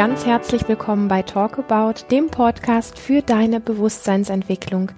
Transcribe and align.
ganz 0.00 0.24
herzlich 0.24 0.66
willkommen 0.66 1.08
bei 1.08 1.20
Talk 1.20 1.58
About, 1.58 2.06
dem 2.10 2.30
Podcast 2.30 2.98
für 2.98 3.20
deine 3.20 3.60
Bewusstseinsentwicklung. 3.60 4.92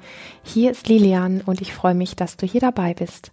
Hier 0.45 0.71
ist 0.71 0.87
Lilian 0.87 1.41
und 1.41 1.61
ich 1.61 1.75
freue 1.75 1.97
mich, 1.97 2.15
dass 2.15 2.37
du 2.37 2.47
hier 2.47 2.61
dabei 2.61 2.95
bist. 2.95 3.33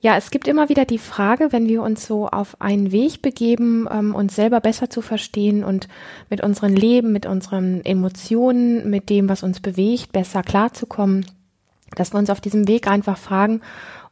Ja, 0.00 0.16
es 0.16 0.32
gibt 0.32 0.48
immer 0.48 0.68
wieder 0.68 0.84
die 0.84 0.98
Frage, 0.98 1.52
wenn 1.52 1.68
wir 1.68 1.80
uns 1.80 2.04
so 2.04 2.26
auf 2.26 2.60
einen 2.60 2.90
Weg 2.90 3.22
begeben, 3.22 3.86
ähm, 3.88 4.16
uns 4.16 4.34
selber 4.34 4.58
besser 4.58 4.90
zu 4.90 5.00
verstehen 5.00 5.62
und 5.62 5.86
mit 6.28 6.42
unserem 6.42 6.74
Leben, 6.74 7.12
mit 7.12 7.24
unseren 7.24 7.84
Emotionen, 7.84 8.90
mit 8.90 9.10
dem, 9.10 9.28
was 9.28 9.44
uns 9.44 9.60
bewegt, 9.60 10.10
besser 10.10 10.42
klarzukommen, 10.42 11.24
dass 11.94 12.12
wir 12.12 12.18
uns 12.18 12.30
auf 12.30 12.40
diesem 12.40 12.66
Weg 12.66 12.88
einfach 12.88 13.16
fragen, 13.16 13.60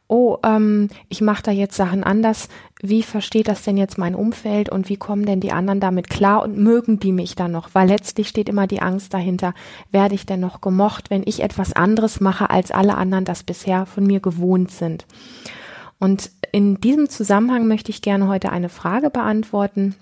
oh, 0.07 0.37
ähm, 0.43 0.89
ich 1.09 1.21
mache 1.21 1.43
da 1.43 1.51
jetzt 1.51 1.75
Sachen 1.75 2.03
anders. 2.03 2.49
Wie 2.81 3.03
versteht 3.03 3.47
das 3.47 3.63
denn 3.63 3.77
jetzt 3.77 3.97
mein 3.97 4.15
Umfeld 4.15 4.69
und 4.69 4.89
wie 4.89 4.97
kommen 4.97 5.25
denn 5.25 5.39
die 5.39 5.51
anderen 5.51 5.79
damit 5.79 6.09
klar 6.09 6.43
und 6.43 6.57
mögen 6.57 6.99
die 6.99 7.11
mich 7.11 7.35
dann 7.35 7.51
noch? 7.51 7.69
Weil 7.73 7.87
letztlich 7.87 8.27
steht 8.27 8.49
immer 8.49 8.67
die 8.67 8.81
Angst 8.81 9.13
dahinter, 9.13 9.53
werde 9.91 10.15
ich 10.15 10.25
denn 10.25 10.39
noch 10.39 10.61
gemocht, 10.61 11.09
wenn 11.09 11.23
ich 11.25 11.41
etwas 11.41 11.73
anderes 11.73 12.19
mache, 12.19 12.49
als 12.49 12.71
alle 12.71 12.95
anderen 12.95 13.25
das 13.25 13.43
bisher 13.43 13.85
von 13.85 14.05
mir 14.05 14.19
gewohnt 14.19 14.71
sind. 14.71 15.05
Und 15.99 16.31
in 16.51 16.81
diesem 16.81 17.09
Zusammenhang 17.09 17.67
möchte 17.67 17.89
ich 17.89 18.01
gerne 18.01 18.27
heute 18.27 18.51
eine 18.51 18.69
Frage 18.69 19.09
beantworten 19.09 19.95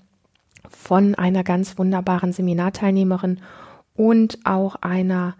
von 0.68 1.14
einer 1.14 1.44
ganz 1.44 1.78
wunderbaren 1.78 2.32
Seminarteilnehmerin 2.32 3.40
und 3.94 4.38
auch 4.44 4.76
einer 4.76 5.34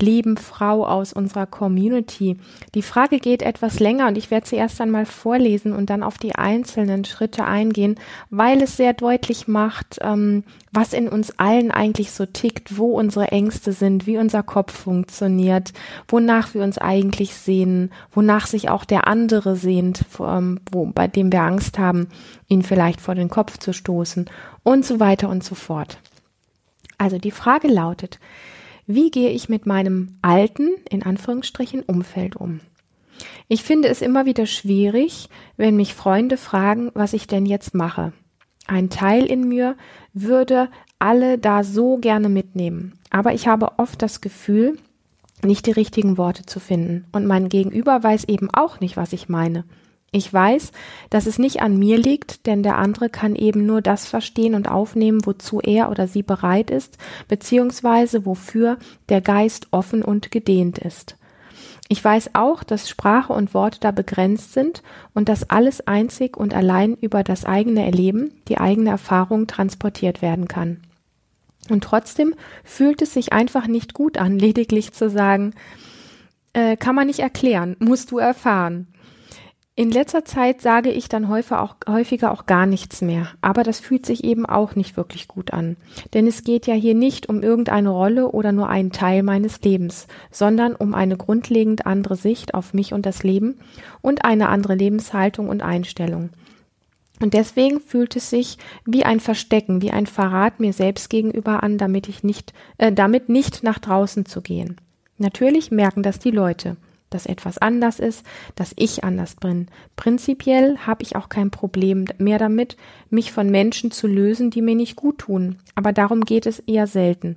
lieben 0.00 0.36
Frau 0.36 0.86
aus 0.86 1.12
unserer 1.12 1.46
Community. 1.46 2.36
Die 2.74 2.82
Frage 2.82 3.18
geht 3.18 3.42
etwas 3.42 3.80
länger 3.80 4.08
und 4.08 4.18
ich 4.18 4.30
werde 4.30 4.46
sie 4.46 4.56
erst 4.56 4.80
einmal 4.80 5.06
vorlesen 5.06 5.72
und 5.72 5.90
dann 5.90 6.02
auf 6.02 6.18
die 6.18 6.34
einzelnen 6.34 7.04
Schritte 7.04 7.44
eingehen, 7.44 7.96
weil 8.30 8.62
es 8.62 8.76
sehr 8.76 8.92
deutlich 8.92 9.48
macht, 9.48 9.98
ähm, 10.00 10.44
was 10.72 10.92
in 10.92 11.08
uns 11.08 11.38
allen 11.38 11.70
eigentlich 11.70 12.10
so 12.10 12.26
tickt, 12.26 12.76
wo 12.78 12.98
unsere 12.98 13.28
Ängste 13.28 13.72
sind, 13.72 14.06
wie 14.06 14.18
unser 14.18 14.42
Kopf 14.42 14.72
funktioniert, 14.72 15.72
wonach 16.08 16.54
wir 16.54 16.62
uns 16.62 16.78
eigentlich 16.78 17.34
sehen, 17.34 17.92
wonach 18.12 18.46
sich 18.46 18.68
auch 18.68 18.84
der 18.84 19.06
andere 19.06 19.56
sehnt, 19.56 20.04
ähm, 20.20 20.60
wo, 20.70 20.86
bei 20.86 21.06
dem 21.06 21.30
wir 21.32 21.42
Angst 21.42 21.78
haben, 21.78 22.08
ihn 22.48 22.62
vielleicht 22.62 23.00
vor 23.00 23.14
den 23.14 23.28
Kopf 23.28 23.58
zu 23.58 23.72
stoßen 23.72 24.28
und 24.62 24.84
so 24.84 24.98
weiter 24.98 25.28
und 25.28 25.44
so 25.44 25.54
fort. 25.54 25.98
Also 26.98 27.18
die 27.18 27.30
Frage 27.30 27.68
lautet, 27.68 28.18
wie 28.86 29.10
gehe 29.10 29.30
ich 29.30 29.48
mit 29.48 29.66
meinem 29.66 30.18
alten, 30.22 30.70
in 30.90 31.02
Anführungsstrichen, 31.02 31.82
Umfeld 31.82 32.36
um? 32.36 32.60
Ich 33.48 33.62
finde 33.62 33.88
es 33.88 34.02
immer 34.02 34.26
wieder 34.26 34.46
schwierig, 34.46 35.28
wenn 35.56 35.76
mich 35.76 35.94
Freunde 35.94 36.36
fragen, 36.36 36.90
was 36.94 37.12
ich 37.12 37.26
denn 37.26 37.46
jetzt 37.46 37.74
mache. 37.74 38.12
Ein 38.66 38.90
Teil 38.90 39.26
in 39.26 39.48
mir 39.48 39.76
würde 40.12 40.70
alle 40.98 41.38
da 41.38 41.64
so 41.64 41.98
gerne 41.98 42.28
mitnehmen, 42.28 42.98
aber 43.10 43.34
ich 43.34 43.46
habe 43.46 43.78
oft 43.78 44.00
das 44.00 44.20
Gefühl, 44.20 44.78
nicht 45.42 45.66
die 45.66 45.72
richtigen 45.72 46.16
Worte 46.16 46.46
zu 46.46 46.60
finden 46.60 47.04
und 47.12 47.26
mein 47.26 47.50
Gegenüber 47.50 48.02
weiß 48.02 48.24
eben 48.24 48.48
auch 48.52 48.80
nicht, 48.80 48.96
was 48.96 49.12
ich 49.12 49.28
meine. 49.28 49.64
Ich 50.16 50.32
weiß, 50.32 50.70
dass 51.10 51.26
es 51.26 51.40
nicht 51.40 51.60
an 51.60 51.76
mir 51.76 51.98
liegt, 51.98 52.46
denn 52.46 52.62
der 52.62 52.78
andere 52.78 53.10
kann 53.10 53.34
eben 53.34 53.66
nur 53.66 53.82
das 53.82 54.06
verstehen 54.06 54.54
und 54.54 54.70
aufnehmen, 54.70 55.26
wozu 55.26 55.58
er 55.58 55.90
oder 55.90 56.06
sie 56.06 56.22
bereit 56.22 56.70
ist, 56.70 56.98
beziehungsweise 57.26 58.24
wofür 58.24 58.78
der 59.08 59.20
Geist 59.20 59.66
offen 59.72 60.04
und 60.04 60.30
gedehnt 60.30 60.78
ist. 60.78 61.16
Ich 61.88 62.02
weiß 62.04 62.30
auch, 62.34 62.62
dass 62.62 62.88
Sprache 62.88 63.32
und 63.32 63.54
Worte 63.54 63.80
da 63.80 63.90
begrenzt 63.90 64.52
sind 64.52 64.84
und 65.14 65.28
dass 65.28 65.50
alles 65.50 65.84
einzig 65.88 66.36
und 66.36 66.54
allein 66.54 66.94
über 66.94 67.24
das 67.24 67.44
eigene 67.44 67.84
Erleben, 67.84 68.34
die 68.46 68.58
eigene 68.58 68.90
Erfahrung 68.90 69.48
transportiert 69.48 70.22
werden 70.22 70.46
kann. 70.46 70.80
Und 71.70 71.82
trotzdem 71.82 72.36
fühlt 72.62 73.02
es 73.02 73.14
sich 73.14 73.32
einfach 73.32 73.66
nicht 73.66 73.94
gut 73.94 74.16
an, 74.16 74.38
lediglich 74.38 74.92
zu 74.92 75.10
sagen, 75.10 75.54
äh, 76.52 76.76
kann 76.76 76.94
man 76.94 77.08
nicht 77.08 77.18
erklären, 77.18 77.74
musst 77.80 78.12
du 78.12 78.18
erfahren. 78.18 78.86
In 79.76 79.90
letzter 79.90 80.24
Zeit 80.24 80.60
sage 80.60 80.90
ich 80.90 81.08
dann 81.08 81.28
häufiger 81.28 81.60
auch, 81.60 81.74
häufiger 81.88 82.30
auch 82.30 82.46
gar 82.46 82.64
nichts 82.64 83.02
mehr, 83.02 83.26
aber 83.40 83.64
das 83.64 83.80
fühlt 83.80 84.06
sich 84.06 84.22
eben 84.22 84.46
auch 84.46 84.76
nicht 84.76 84.96
wirklich 84.96 85.26
gut 85.26 85.52
an. 85.52 85.76
Denn 86.12 86.28
es 86.28 86.44
geht 86.44 86.68
ja 86.68 86.74
hier 86.74 86.94
nicht 86.94 87.28
um 87.28 87.42
irgendeine 87.42 87.88
Rolle 87.88 88.30
oder 88.30 88.52
nur 88.52 88.68
einen 88.68 88.92
Teil 88.92 89.24
meines 89.24 89.60
Lebens, 89.62 90.06
sondern 90.30 90.76
um 90.76 90.94
eine 90.94 91.16
grundlegend 91.16 91.86
andere 91.86 92.14
Sicht 92.14 92.54
auf 92.54 92.72
mich 92.72 92.92
und 92.92 93.04
das 93.04 93.24
Leben 93.24 93.58
und 94.00 94.24
eine 94.24 94.48
andere 94.48 94.76
Lebenshaltung 94.76 95.48
und 95.48 95.60
Einstellung. 95.60 96.30
Und 97.20 97.34
deswegen 97.34 97.80
fühlt 97.80 98.14
es 98.14 98.30
sich 98.30 98.58
wie 98.84 99.04
ein 99.04 99.18
Verstecken, 99.18 99.82
wie 99.82 99.90
ein 99.90 100.06
Verrat 100.06 100.60
mir 100.60 100.72
selbst 100.72 101.10
gegenüber 101.10 101.64
an, 101.64 101.78
damit 101.78 102.08
ich 102.08 102.22
nicht, 102.22 102.52
äh, 102.78 102.92
damit 102.92 103.28
nicht 103.28 103.64
nach 103.64 103.80
draußen 103.80 104.24
zu 104.24 104.40
gehen. 104.40 104.76
Natürlich 105.18 105.72
merken 105.72 106.04
das 106.04 106.20
die 106.20 106.32
Leute 106.32 106.76
dass 107.14 107.26
etwas 107.26 107.58
anders 107.58 108.00
ist, 108.00 108.24
dass 108.56 108.72
ich 108.76 109.04
anders 109.04 109.36
bin. 109.36 109.68
Prinzipiell 109.96 110.78
habe 110.78 111.02
ich 111.02 111.16
auch 111.16 111.28
kein 111.28 111.50
Problem 111.50 112.06
mehr 112.18 112.38
damit, 112.38 112.76
mich 113.08 113.32
von 113.32 113.50
Menschen 113.50 113.90
zu 113.90 114.06
lösen, 114.06 114.50
die 114.50 114.62
mir 114.62 114.74
nicht 114.74 114.96
gut 114.96 115.18
tun. 115.18 115.56
Aber 115.74 115.92
darum 115.92 116.22
geht 116.22 116.46
es 116.46 116.58
eher 116.58 116.86
selten. 116.86 117.36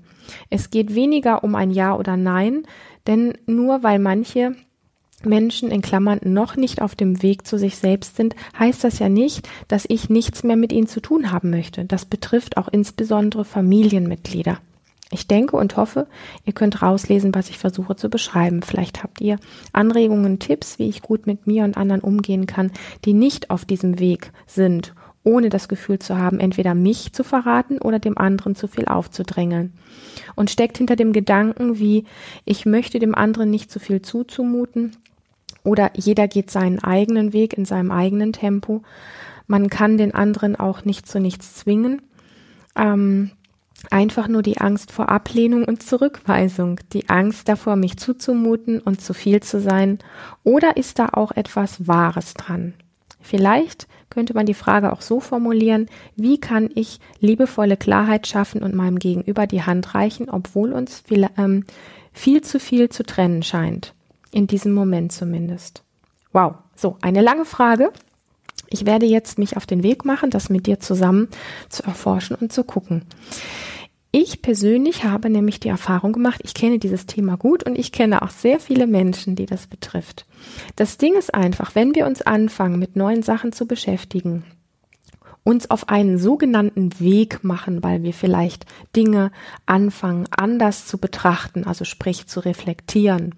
Es 0.49 0.71
geht 0.71 0.95
weniger 0.95 1.43
um 1.43 1.55
ein 1.55 1.71
Ja 1.71 1.95
oder 1.95 2.17
Nein, 2.17 2.63
denn 3.05 3.37
nur 3.45 3.83
weil 3.83 3.99
manche 3.99 4.55
Menschen 5.23 5.71
in 5.71 5.81
Klammern 5.81 6.19
noch 6.23 6.55
nicht 6.55 6.81
auf 6.81 6.95
dem 6.95 7.23
Weg 7.23 7.47
zu 7.47 7.57
sich 7.57 7.77
selbst 7.77 8.15
sind, 8.15 8.35
heißt 8.57 8.83
das 8.83 8.99
ja 8.99 9.09
nicht, 9.09 9.47
dass 9.67 9.85
ich 9.87 10.09
nichts 10.09 10.43
mehr 10.43 10.57
mit 10.57 10.71
ihnen 10.71 10.87
zu 10.87 10.99
tun 10.99 11.31
haben 11.31 11.49
möchte. 11.49 11.85
Das 11.85 12.05
betrifft 12.05 12.57
auch 12.57 12.67
insbesondere 12.67 13.45
Familienmitglieder. 13.45 14.59
Ich 15.11 15.27
denke 15.27 15.55
und 15.55 15.77
hoffe, 15.77 16.07
ihr 16.45 16.53
könnt 16.53 16.81
rauslesen, 16.81 17.33
was 17.33 17.49
ich 17.49 17.57
versuche 17.57 17.95
zu 17.95 18.09
beschreiben. 18.09 18.61
Vielleicht 18.61 19.03
habt 19.03 19.21
ihr 19.21 19.37
Anregungen, 19.71 20.39
Tipps, 20.39 20.79
wie 20.79 20.89
ich 20.89 21.01
gut 21.01 21.27
mit 21.27 21.47
mir 21.47 21.63
und 21.63 21.77
anderen 21.77 22.01
umgehen 22.01 22.45
kann, 22.45 22.71
die 23.05 23.13
nicht 23.13 23.49
auf 23.49 23.63
diesem 23.63 23.99
Weg 23.99 24.31
sind, 24.45 24.93
ohne 25.23 25.49
das 25.49 25.67
Gefühl 25.67 25.99
zu 25.99 26.17
haben, 26.17 26.39
entweder 26.39 26.73
mich 26.73 27.13
zu 27.13 27.23
verraten 27.23 27.79
oder 27.79 27.99
dem 27.99 28.17
anderen 28.17 28.55
zu 28.55 28.67
viel 28.67 28.85
aufzudrängeln. 28.85 29.73
Und 30.35 30.49
steckt 30.49 30.77
hinter 30.77 30.95
dem 30.95 31.13
Gedanken 31.13 31.79
wie, 31.79 32.05
ich 32.45 32.65
möchte 32.65 32.99
dem 32.99 33.15
anderen 33.15 33.49
nicht 33.49 33.71
zu 33.71 33.79
viel 33.79 34.01
zuzumuten 34.01 34.95
oder 35.63 35.91
jeder 35.95 36.27
geht 36.27 36.49
seinen 36.49 36.79
eigenen 36.79 37.33
Weg 37.33 37.57
in 37.57 37.65
seinem 37.65 37.91
eigenen 37.91 38.31
Tempo. 38.31 38.83
Man 39.47 39.69
kann 39.69 39.97
den 39.97 40.13
anderen 40.13 40.55
auch 40.55 40.85
nicht 40.85 41.07
zu 41.07 41.19
nichts 41.19 41.55
zwingen. 41.55 42.01
Ähm, 42.75 43.31
einfach 43.91 44.27
nur 44.27 44.41
die 44.41 44.57
Angst 44.57 44.91
vor 44.91 45.09
Ablehnung 45.09 45.65
und 45.65 45.83
Zurückweisung, 45.83 46.79
die 46.93 47.09
Angst 47.09 47.47
davor, 47.47 47.75
mich 47.75 47.97
zuzumuten 47.97 48.79
und 48.79 49.01
zu 49.01 49.13
viel 49.13 49.41
zu 49.41 49.59
sein, 49.61 49.99
oder 50.43 50.77
ist 50.77 50.99
da 50.99 51.09
auch 51.13 51.31
etwas 51.31 51.87
Wahres 51.87 52.33
dran? 52.33 52.73
Vielleicht 53.21 53.87
könnte 54.09 54.33
man 54.33 54.45
die 54.45 54.53
Frage 54.53 54.93
auch 54.93 55.01
so 55.01 55.19
formulieren, 55.19 55.87
wie 56.15 56.39
kann 56.39 56.69
ich 56.73 56.99
liebevolle 57.19 57.77
Klarheit 57.77 58.25
schaffen 58.25 58.63
und 58.63 58.73
meinem 58.73 58.99
Gegenüber 58.99 59.47
die 59.47 59.63
Hand 59.63 59.93
reichen, 59.95 60.29
obwohl 60.29 60.71
uns 60.71 61.01
viel, 61.01 61.27
ähm, 61.37 61.65
viel 62.13 62.41
zu 62.41 62.59
viel 62.59 62.89
zu 62.89 63.03
trennen 63.03 63.43
scheint. 63.43 63.93
In 64.31 64.47
diesem 64.47 64.73
Moment 64.73 65.11
zumindest. 65.11 65.83
Wow, 66.31 66.55
so 66.75 66.97
eine 67.01 67.21
lange 67.21 67.45
Frage. 67.45 67.91
Ich 68.69 68.85
werde 68.85 69.05
jetzt 69.05 69.37
mich 69.39 69.57
auf 69.57 69.65
den 69.65 69.83
Weg 69.83 70.05
machen, 70.05 70.29
das 70.29 70.49
mit 70.49 70.67
dir 70.67 70.79
zusammen 70.79 71.27
zu 71.69 71.83
erforschen 71.83 72.35
und 72.35 72.51
zu 72.51 72.63
gucken. 72.63 73.03
Ich 74.11 74.41
persönlich 74.41 75.03
habe 75.03 75.29
nämlich 75.29 75.59
die 75.59 75.67
Erfahrung 75.67 76.13
gemacht, 76.13 76.41
ich 76.43 76.53
kenne 76.53 76.79
dieses 76.79 77.05
Thema 77.05 77.35
gut 77.37 77.63
und 77.63 77.77
ich 77.77 77.91
kenne 77.91 78.21
auch 78.21 78.29
sehr 78.29 78.59
viele 78.59 78.87
Menschen, 78.87 79.35
die 79.35 79.45
das 79.45 79.67
betrifft. 79.67 80.25
Das 80.75 80.97
Ding 80.97 81.13
ist 81.15 81.33
einfach, 81.35 81.75
wenn 81.75 81.93
wir 81.93 82.07
uns 82.07 82.21
anfangen, 82.21 82.79
mit 82.79 82.95
neuen 82.95 83.21
Sachen 83.21 83.51
zu 83.51 83.67
beschäftigen, 83.67 84.43
uns 85.43 85.69
auf 85.69 85.89
einen 85.89 86.17
sogenannten 86.17 86.99
Weg 86.99 87.43
machen, 87.43 87.83
weil 87.83 88.03
wir 88.03 88.13
vielleicht 88.13 88.65
Dinge 88.95 89.31
anfangen 89.65 90.27
anders 90.31 90.87
zu 90.87 90.97
betrachten, 90.97 91.65
also 91.65 91.85
sprich 91.85 92.27
zu 92.27 92.39
reflektieren. 92.39 93.35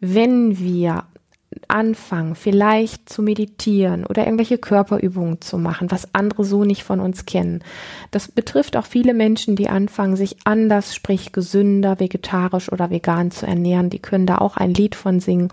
Wenn 0.00 0.58
wir 0.58 1.04
anfangen, 1.68 2.34
vielleicht 2.34 3.08
zu 3.08 3.22
meditieren 3.22 4.06
oder 4.06 4.24
irgendwelche 4.24 4.58
Körperübungen 4.58 5.40
zu 5.40 5.58
machen, 5.58 5.90
was 5.90 6.14
andere 6.14 6.44
so 6.44 6.64
nicht 6.64 6.84
von 6.84 7.00
uns 7.00 7.26
kennen. 7.26 7.62
Das 8.10 8.28
betrifft 8.28 8.76
auch 8.76 8.86
viele 8.86 9.14
Menschen, 9.14 9.56
die 9.56 9.68
anfangen, 9.68 10.16
sich 10.16 10.36
anders, 10.44 10.94
sprich 10.94 11.32
gesünder, 11.32 12.00
vegetarisch 12.00 12.70
oder 12.70 12.90
vegan 12.90 13.30
zu 13.30 13.46
ernähren. 13.46 13.90
Die 13.90 13.98
können 13.98 14.26
da 14.26 14.38
auch 14.38 14.56
ein 14.56 14.74
Lied 14.74 14.94
von 14.94 15.20
singen, 15.20 15.48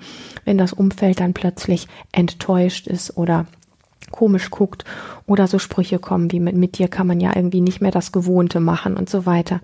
wenn 0.46 0.58
das 0.58 0.74
Umfeld 0.74 1.20
dann 1.20 1.34
plötzlich 1.34 1.88
enttäuscht 2.12 2.88
ist 2.88 3.18
oder 3.18 3.46
komisch 4.12 4.50
guckt 4.52 4.86
oder 5.26 5.48
so 5.48 5.60
Sprüche 5.60 6.00
kommen 6.00 6.32
wie 6.32 6.40
mit, 6.40 6.56
mit 6.56 6.78
dir 6.78 6.88
kann 6.88 7.08
man 7.08 7.20
ja 7.20 7.36
irgendwie 7.36 7.62
nicht 7.62 7.82
mehr 7.82 7.92
das 7.92 8.12
Gewohnte 8.12 8.60
machen 8.60 8.96
und 8.96 9.10
so 9.10 9.26
weiter. 9.26 9.60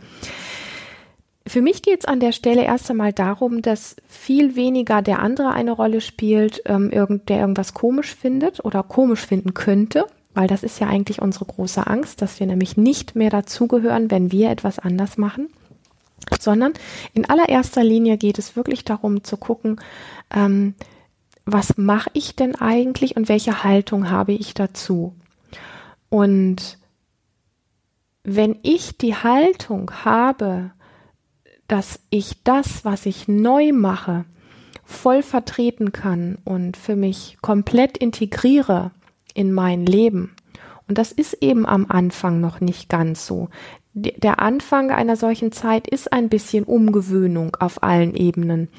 Für 1.50 1.63
mich 1.63 1.81
geht 1.81 2.01
es 2.01 2.06
an 2.06 2.19
der 2.19 2.31
Stelle 2.31 2.63
erst 2.63 2.92
einmal 2.92 3.12
darum, 3.12 3.63
dass 3.63 3.96
viel 4.07 4.56
weniger 4.56 5.01
der 5.01 5.18
andere 5.18 5.51
eine 5.51 5.72
Rolle 5.72 6.00
spielt, 6.00 6.62
ähm, 6.66 6.92
irgend, 6.92 7.28
der 7.28 7.40
irgendwas 7.40 7.74
komisch 7.74 8.13
findet 8.13 8.63
oder 8.63 8.84
komisch 8.84 9.25
finden 9.25 9.56
könnte, 9.56 10.06
weil 10.36 10.46
das 10.46 10.62
ist 10.62 10.80
ja 10.80 10.86
eigentlich 10.86 11.24
unsere 11.24 11.46
große 11.46 11.88
Angst, 11.88 12.22
dass 12.22 12.40
wir 12.40 12.46
nämlich 12.46 12.78
nicht 12.78 13.16
mehr 13.16 13.31
dazugehören, 13.31 14.12
wenn 14.12 14.31
wir 14.31 14.51
etwas 14.51 14.78
anders 14.78 15.18
machen, 15.18 15.50
sondern 16.40 16.74
in 17.16 17.28
allererster 17.28 17.84
Linie 17.84 18.18
geht 18.18 18.38
es 18.38 18.56
wirklich 18.56 18.86
darum 18.86 19.24
zu 19.24 19.36
gucken, 19.36 19.81
ähm, 20.31 20.75
was 21.45 21.78
mache 21.78 22.12
ich 22.13 22.36
denn 22.36 22.54
eigentlich 22.57 23.18
und 23.18 23.28
welche 23.28 23.63
Haltung 23.63 24.12
habe 24.12 24.34
ich 24.34 24.54
dazu? 24.54 25.16
Und 26.10 26.78
wenn 28.24 28.60
ich 28.62 29.00
die 29.00 29.16
Haltung 29.16 29.90
habe, 30.06 30.74
dass 31.69 32.00
ich 32.10 32.44
das, 32.44 32.83
was 32.83 33.06
ich 33.06 33.30
neu 33.30 33.71
mache, 33.71 34.25
voll 34.83 35.21
vertreten 35.21 35.94
kann 35.94 36.39
und 36.44 36.75
für 36.75 36.95
mich 36.95 37.38
komplett 37.42 37.98
integriere 37.98 38.92
in 39.33 39.54
mein 39.54 39.86
Leben. 39.86 40.36
Und 40.88 40.98
das 40.98 41.12
ist 41.12 41.33
eben 41.42 41.68
am 41.68 41.86
Anfang 41.88 42.42
noch 42.42 42.60
nicht 42.60 42.89
ganz 42.89 43.25
so. 43.25 43.50
Der 43.94 44.39
Anfang 44.39 44.89
einer 44.89 45.16
solchen 45.16 45.51
Zeit 45.51 45.88
ist 45.88 46.12
ein 46.12 46.27
bisschen 46.27 46.63
Umgewöhnung 46.63 47.56
auf 47.60 47.83
allen 47.83 48.16
Ebenen. 48.16 48.69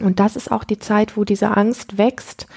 Und 0.00 0.18
das 0.18 0.34
ist 0.34 0.50
auch 0.50 0.64
die 0.64 0.78
Zeit, 0.78 1.16
wo 1.16 1.24
diese 1.24 1.56
Angst 1.56 1.98
wächst. 1.98 2.48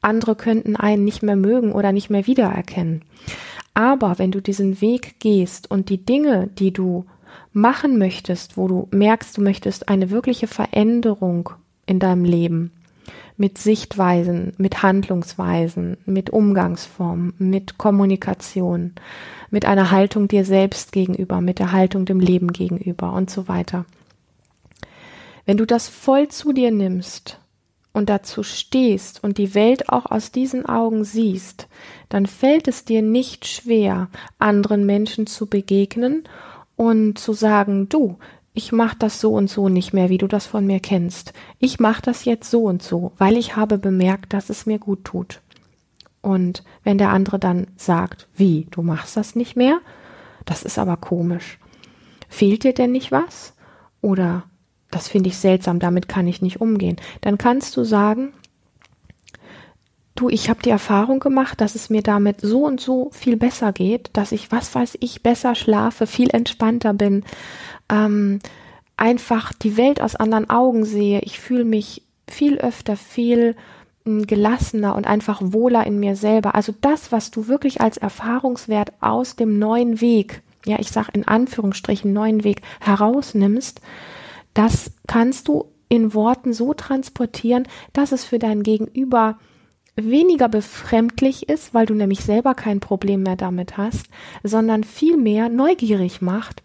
Andere 0.00 0.34
könnten 0.34 0.74
einen 0.74 1.04
nicht 1.04 1.22
mehr 1.22 1.36
mögen 1.36 1.72
oder 1.72 1.92
nicht 1.92 2.08
mehr 2.08 2.26
wiedererkennen. 2.26 3.04
Aber 3.74 4.18
wenn 4.18 4.30
du 4.30 4.40
diesen 4.40 4.80
Weg 4.80 5.20
gehst 5.20 5.70
und 5.70 5.90
die 5.90 6.04
Dinge, 6.04 6.48
die 6.58 6.72
du 6.72 7.04
machen 7.52 7.98
möchtest, 7.98 8.56
wo 8.56 8.68
du 8.68 8.88
merkst, 8.90 9.36
du 9.36 9.42
möchtest 9.42 9.88
eine 9.88 10.10
wirkliche 10.10 10.46
Veränderung 10.46 11.50
in 11.86 11.98
deinem 11.98 12.24
Leben, 12.24 12.72
mit 13.36 13.58
Sichtweisen, 13.58 14.52
mit 14.58 14.82
Handlungsweisen, 14.82 15.96
mit 16.06 16.30
Umgangsformen, 16.30 17.34
mit 17.38 17.78
Kommunikation, 17.78 18.92
mit 19.50 19.64
einer 19.64 19.90
Haltung 19.90 20.28
dir 20.28 20.44
selbst 20.44 20.92
gegenüber, 20.92 21.40
mit 21.40 21.58
der 21.58 21.72
Haltung 21.72 22.04
dem 22.04 22.20
Leben 22.20 22.52
gegenüber 22.52 23.12
und 23.12 23.30
so 23.30 23.48
weiter. 23.48 23.84
Wenn 25.44 25.56
du 25.56 25.66
das 25.66 25.88
voll 25.88 26.28
zu 26.28 26.52
dir 26.52 26.70
nimmst 26.70 27.38
und 27.92 28.08
dazu 28.08 28.42
stehst 28.42 29.22
und 29.22 29.38
die 29.38 29.54
Welt 29.54 29.88
auch 29.88 30.06
aus 30.10 30.32
diesen 30.32 30.64
Augen 30.66 31.04
siehst, 31.04 31.68
dann 32.08 32.26
fällt 32.26 32.68
es 32.68 32.84
dir 32.84 33.02
nicht 33.02 33.46
schwer, 33.46 34.08
anderen 34.38 34.86
Menschen 34.86 35.26
zu 35.26 35.46
begegnen 35.46 36.24
und 36.82 37.16
zu 37.16 37.32
sagen, 37.32 37.88
du, 37.88 38.16
ich 38.54 38.72
mache 38.72 38.96
das 38.98 39.20
so 39.20 39.34
und 39.34 39.48
so 39.48 39.68
nicht 39.68 39.92
mehr, 39.92 40.08
wie 40.08 40.18
du 40.18 40.26
das 40.26 40.46
von 40.46 40.66
mir 40.66 40.80
kennst. 40.80 41.32
Ich 41.60 41.78
mache 41.78 42.02
das 42.02 42.24
jetzt 42.24 42.50
so 42.50 42.64
und 42.64 42.82
so, 42.82 43.12
weil 43.18 43.36
ich 43.36 43.54
habe 43.54 43.78
bemerkt, 43.78 44.32
dass 44.32 44.50
es 44.50 44.66
mir 44.66 44.80
gut 44.80 45.04
tut. 45.04 45.40
Und 46.22 46.64
wenn 46.82 46.98
der 46.98 47.10
andere 47.10 47.38
dann 47.38 47.68
sagt, 47.76 48.26
wie, 48.34 48.66
du 48.72 48.82
machst 48.82 49.16
das 49.16 49.36
nicht 49.36 49.54
mehr? 49.54 49.78
Das 50.44 50.64
ist 50.64 50.76
aber 50.76 50.96
komisch. 50.96 51.60
Fehlt 52.28 52.64
dir 52.64 52.74
denn 52.74 52.90
nicht 52.90 53.12
was? 53.12 53.54
Oder 54.00 54.42
das 54.90 55.06
finde 55.06 55.28
ich 55.28 55.38
seltsam, 55.38 55.78
damit 55.78 56.08
kann 56.08 56.26
ich 56.26 56.42
nicht 56.42 56.60
umgehen. 56.60 56.96
Dann 57.20 57.38
kannst 57.38 57.76
du 57.76 57.84
sagen, 57.84 58.32
du, 60.14 60.28
ich 60.28 60.48
habe 60.48 60.62
die 60.62 60.70
Erfahrung 60.70 61.20
gemacht, 61.20 61.60
dass 61.60 61.74
es 61.74 61.90
mir 61.90 62.02
damit 62.02 62.40
so 62.40 62.64
und 62.64 62.80
so 62.80 63.10
viel 63.12 63.36
besser 63.36 63.72
geht, 63.72 64.10
dass 64.12 64.32
ich, 64.32 64.52
was 64.52 64.74
weiß 64.74 64.98
ich, 65.00 65.22
besser 65.22 65.54
schlafe, 65.54 66.06
viel 66.06 66.30
entspannter 66.30 66.92
bin, 66.92 67.24
ähm, 67.90 68.40
einfach 68.96 69.52
die 69.52 69.76
Welt 69.76 70.00
aus 70.00 70.16
anderen 70.16 70.50
Augen 70.50 70.84
sehe. 70.84 71.20
Ich 71.20 71.40
fühle 71.40 71.64
mich 71.64 72.02
viel 72.28 72.58
öfter, 72.58 72.96
viel 72.96 73.56
hm, 74.04 74.26
gelassener 74.26 74.94
und 74.94 75.06
einfach 75.06 75.40
wohler 75.42 75.86
in 75.86 75.98
mir 75.98 76.16
selber. 76.16 76.54
Also 76.54 76.74
das, 76.80 77.12
was 77.12 77.30
du 77.30 77.48
wirklich 77.48 77.80
als 77.80 77.96
Erfahrungswert 77.96 78.92
aus 79.00 79.36
dem 79.36 79.58
neuen 79.58 80.00
Weg, 80.00 80.42
ja, 80.66 80.78
ich 80.78 80.90
sag 80.90 81.08
in 81.14 81.26
Anführungsstrichen 81.26 82.12
neuen 82.12 82.44
Weg 82.44 82.62
herausnimmst, 82.80 83.80
das 84.54 84.92
kannst 85.06 85.48
du 85.48 85.66
in 85.88 86.14
Worten 86.14 86.52
so 86.52 86.72
transportieren, 86.72 87.66
dass 87.92 88.12
es 88.12 88.24
für 88.24 88.38
dein 88.38 88.62
Gegenüber 88.62 89.38
weniger 89.96 90.48
befremdlich 90.48 91.48
ist, 91.48 91.74
weil 91.74 91.86
du 91.86 91.94
nämlich 91.94 92.20
selber 92.20 92.54
kein 92.54 92.80
Problem 92.80 93.22
mehr 93.22 93.36
damit 93.36 93.76
hast, 93.76 94.06
sondern 94.42 94.84
viel 94.84 95.16
mehr 95.16 95.48
neugierig 95.48 96.22
macht 96.22 96.62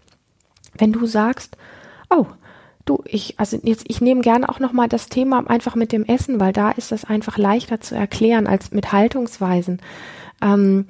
wenn 0.78 0.92
du 0.92 1.06
sagst, 1.06 1.58
oh, 2.10 2.26
du, 2.86 3.04
ich, 3.06 3.40
also 3.40 3.60
jetzt, 3.64 3.86
ich 3.88 4.02
nehme 4.02 4.22
gerne 4.22 4.50
auch 4.50 4.60
nochmal 4.60 4.88
das 4.88 5.10
Thema 5.10 5.46
einfach 5.48 5.76
mit 5.76 5.92
dem 5.92 6.06
Essen, 6.06 6.40
weil 6.40 6.54
da 6.54 6.72
ist 6.72 6.92
das 6.92 7.06
einfach 7.06 7.38
leichter 7.38 7.80
zu 7.82 7.96
erklären 7.96 8.48
als 8.48 8.72
mit 8.72 8.92
Haltungsweisen. 8.92 9.82
Ähm, 10.42 10.86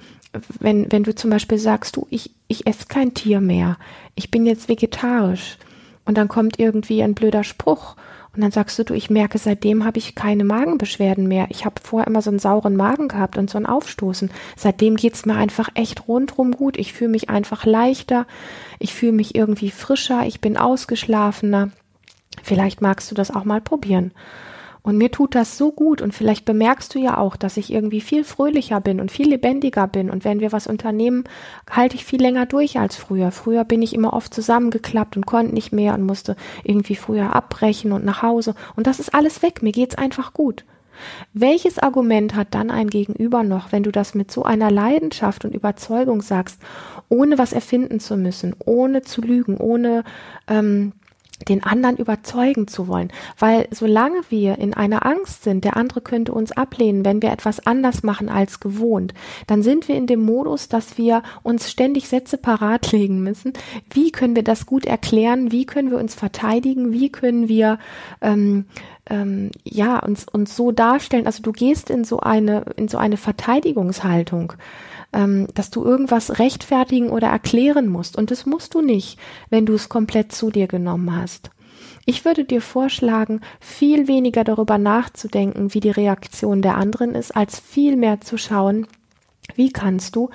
wenn, 0.60 0.92
wenn 0.92 1.04
du 1.04 1.16
zum 1.16 1.30
Beispiel 1.30 1.58
sagst, 1.58 1.96
du, 1.96 2.06
ich, 2.10 2.32
ich 2.48 2.68
esse 2.68 2.86
kein 2.88 3.14
Tier 3.14 3.42
mehr, 3.42 3.78
ich 4.16 4.30
bin 4.30 4.46
jetzt 4.46 4.70
vegetarisch 4.70 5.58
und 6.06 6.18
dann 6.18 6.28
kommt 6.28 6.60
irgendwie 6.60 7.02
ein 7.02 7.16
blöder 7.16 7.44
Spruch 7.44 7.96
und 8.38 8.44
dann 8.44 8.52
sagst 8.52 8.78
du, 8.78 8.84
du, 8.84 8.94
ich 8.94 9.10
merke, 9.10 9.40
seitdem 9.40 9.84
habe 9.84 9.98
ich 9.98 10.14
keine 10.14 10.44
Magenbeschwerden 10.44 11.28
mehr. 11.28 11.48
Ich 11.50 11.66
habe 11.66 11.82
vorher 11.84 12.06
immer 12.06 12.22
so 12.22 12.30
einen 12.30 12.38
sauren 12.38 12.76
Magen 12.76 13.08
gehabt 13.08 13.36
und 13.40 13.50
so 13.50 13.58
ein 13.58 13.66
Aufstoßen. 13.66 14.30
Seitdem 14.56 14.96
geht's 14.96 15.26
mir 15.26 15.36
einfach 15.36 15.70
echt 15.74 16.08
rundrum 16.08 16.52
gut. 16.52 16.78
Ich 16.78 16.94
fühle 16.94 17.10
mich 17.10 17.32
einfach 17.32 17.66
leichter. 17.66 18.28
Ich 18.78 18.94
fühle 18.94 19.14
mich 19.14 19.34
irgendwie 19.34 19.72
frischer. 19.72 20.28
Ich 20.28 20.40
bin 20.40 20.56
ausgeschlafener. 20.56 21.72
Vielleicht 22.44 22.80
magst 22.80 23.10
du 23.10 23.16
das 23.16 23.32
auch 23.32 23.44
mal 23.44 23.60
probieren. 23.60 24.12
Und 24.88 24.98
mir 24.98 25.12
tut 25.12 25.36
das 25.36 25.58
so 25.58 25.74
gut 25.74 26.02
und 26.02 26.14
vielleicht 26.14 26.46
bemerkst 26.46 26.96
du 26.96 27.00
ja 27.00 27.18
auch, 27.18 27.36
dass 27.36 27.58
ich 27.58 27.74
irgendwie 27.74 28.00
viel 28.00 28.24
fröhlicher 28.24 28.80
bin 28.80 29.02
und 29.02 29.12
viel 29.12 29.28
lebendiger 29.28 29.86
bin. 29.86 30.10
Und 30.10 30.24
wenn 30.24 30.40
wir 30.40 30.54
was 30.54 30.66
unternehmen, 30.66 31.26
halte 31.70 31.98
ich 31.98 32.06
viel 32.06 32.22
länger 32.22 32.46
durch 32.46 32.80
als 32.80 32.96
früher. 32.96 33.32
Früher 33.32 33.66
bin 33.66 33.82
ich 33.82 33.94
immer 33.94 34.14
oft 34.14 34.34
zusammengeklappt 34.34 35.18
und 35.18 35.26
konnte 35.26 35.54
nicht 35.54 35.74
mehr 35.74 35.94
und 35.94 36.04
musste 36.04 36.38
irgendwie 36.64 36.96
früher 36.96 37.36
abbrechen 37.36 37.92
und 37.92 38.06
nach 38.06 38.22
Hause. 38.22 38.56
Und 38.78 38.88
das 38.88 39.02
ist 39.02 39.14
alles 39.14 39.42
weg. 39.42 39.62
Mir 39.62 39.74
geht's 39.74 39.96
einfach 39.96 40.32
gut. 40.32 40.64
Welches 41.34 41.80
Argument 41.80 42.36
hat 42.36 42.56
dann 42.56 42.72
ein 42.72 42.90
Gegenüber 42.90 43.44
noch, 43.44 43.74
wenn 43.74 43.84
du 43.84 43.92
das 43.92 44.16
mit 44.16 44.32
so 44.32 44.44
einer 44.44 44.72
Leidenschaft 44.72 45.44
und 45.44 45.54
Überzeugung 45.54 46.22
sagst, 46.22 46.62
ohne 47.10 47.38
was 47.38 47.52
erfinden 47.52 48.00
zu 48.00 48.16
müssen, 48.16 48.56
ohne 48.64 49.02
zu 49.02 49.20
lügen, 49.20 49.58
ohne 49.58 50.06
ähm, 50.48 50.94
den 51.48 51.64
anderen 51.64 51.98
überzeugen 51.98 52.68
zu 52.68 52.88
wollen. 52.88 53.12
Weil 53.38 53.68
solange 53.72 54.22
wir 54.30 54.58
in 54.58 54.74
einer 54.74 55.06
Angst 55.06 55.44
sind, 55.44 55.64
der 55.64 55.78
andere 55.78 56.02
könnte 56.02 56.34
uns 56.34 56.52
ablehnen, 56.52 57.06
wenn 57.06 57.22
wir 57.22 57.32
etwas 57.32 57.66
anders 57.66 58.04
machen 58.04 58.30
als 58.30 58.60
gewohnt, 58.60 59.14
dann 59.46 59.64
sind 59.64 59.88
wir 59.88 59.96
in 59.96 60.08
dem 60.08 60.24
Modus, 60.24 60.68
dass 60.68 60.98
wir 60.98 61.24
uns 61.44 61.70
ständig 61.70 62.08
Sätze 62.08 62.38
parat 62.38 62.92
legen 62.92 63.22
müssen. 63.24 63.54
Wie 63.92 64.12
können 64.12 64.36
wir 64.36 64.44
das 64.44 64.66
gut 64.66 64.86
erklären? 64.86 65.52
Wie 65.52 65.66
können 65.66 65.92
wir 65.92 66.00
uns 66.00 66.16
verteidigen? 66.16 66.92
Wie 66.92 67.12
können 67.12 67.48
wir 67.48 67.80
ähm, 68.22 68.66
ähm, 69.10 69.52
ja 69.64 70.00
uns 70.00 70.26
uns 70.28 70.56
so 70.56 70.72
darstellen? 70.72 71.28
Also 71.28 71.44
du 71.44 71.52
gehst 71.52 71.90
in 71.90 72.04
so 72.04 72.20
eine 72.20 72.66
in 72.76 72.88
so 72.88 72.98
eine 72.98 73.18
Verteidigungshaltung 73.18 74.54
ähm, 75.14 75.48
dass 75.54 75.70
du 75.70 75.84
irgendwas 75.84 76.40
rechtfertigen 76.40 77.10
oder 77.10 77.28
erklären 77.28 77.88
musst. 77.88 78.18
Und 78.18 78.32
das 78.32 78.46
musst 78.46 78.74
du 78.74 78.82
nicht, 78.82 79.20
wenn 79.50 79.66
du 79.66 79.74
es 79.74 79.90
komplett 79.90 80.32
zu 80.32 80.52
dir 80.52 80.68
genommen 80.68 81.16
hast. 81.16 81.52
Ich 82.06 82.24
würde 82.24 82.46
dir 82.46 82.62
vorschlagen, 82.62 83.42
viel 83.60 84.08
weniger 84.08 84.44
darüber 84.44 84.78
nachzudenken, 84.78 85.74
wie 85.74 85.82
die 85.82 85.90
Reaktion 85.92 86.62
der 86.62 86.78
anderen 86.78 87.16
ist, 87.16 87.36
als 87.36 87.60
viel 87.60 87.98
mehr 87.98 88.22
zu 88.22 88.38
schauen, 88.38 88.88
wie 89.56 89.72
kannst 89.72 90.16
du 90.16 90.30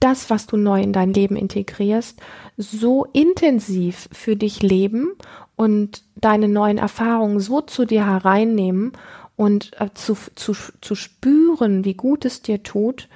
das, 0.00 0.30
was 0.30 0.46
du 0.46 0.56
neu 0.56 0.80
in 0.80 0.92
dein 0.92 1.12
Leben 1.12 1.36
integrierst, 1.36 2.20
so 2.56 3.06
intensiv 3.12 4.08
für 4.12 4.36
dich 4.36 4.62
leben 4.62 5.12
und 5.56 6.02
deine 6.16 6.48
neuen 6.48 6.78
Erfahrungen 6.78 7.40
so 7.40 7.60
zu 7.60 7.84
dir 7.84 8.06
hereinnehmen 8.06 8.92
und 9.36 9.72
äh, 9.80 9.88
zu, 9.94 10.16
zu, 10.34 10.54
zu 10.80 10.94
spüren, 10.94 11.84
wie 11.84 11.94
gut 11.94 12.24
es 12.24 12.42
dir 12.42 12.62
tut, 12.62 13.08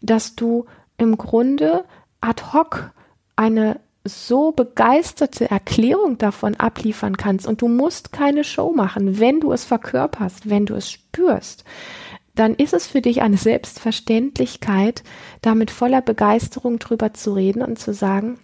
dass 0.00 0.36
du 0.36 0.66
im 0.98 1.16
Grunde 1.16 1.84
ad 2.20 2.42
hoc 2.52 2.92
eine 3.36 3.80
so 4.04 4.52
begeisterte 4.52 5.50
Erklärung 5.50 6.18
davon 6.18 6.54
abliefern 6.54 7.16
kannst. 7.16 7.46
Und 7.46 7.60
du 7.60 7.68
musst 7.68 8.12
keine 8.12 8.44
Show 8.44 8.72
machen, 8.72 9.18
wenn 9.18 9.40
du 9.40 9.52
es 9.52 9.64
verkörperst, 9.64 10.48
wenn 10.48 10.66
du 10.66 10.74
es 10.74 10.90
spürst, 10.90 11.64
dann 12.34 12.54
ist 12.54 12.74
es 12.74 12.86
für 12.86 13.00
dich 13.00 13.22
eine 13.22 13.38
Selbstverständlichkeit, 13.38 15.02
damit 15.40 15.70
voller 15.70 16.02
Begeisterung 16.02 16.78
drüber 16.78 17.14
zu 17.14 17.32
reden 17.32 17.62
und 17.62 17.78
zu 17.78 17.94
sagen, 17.94 18.38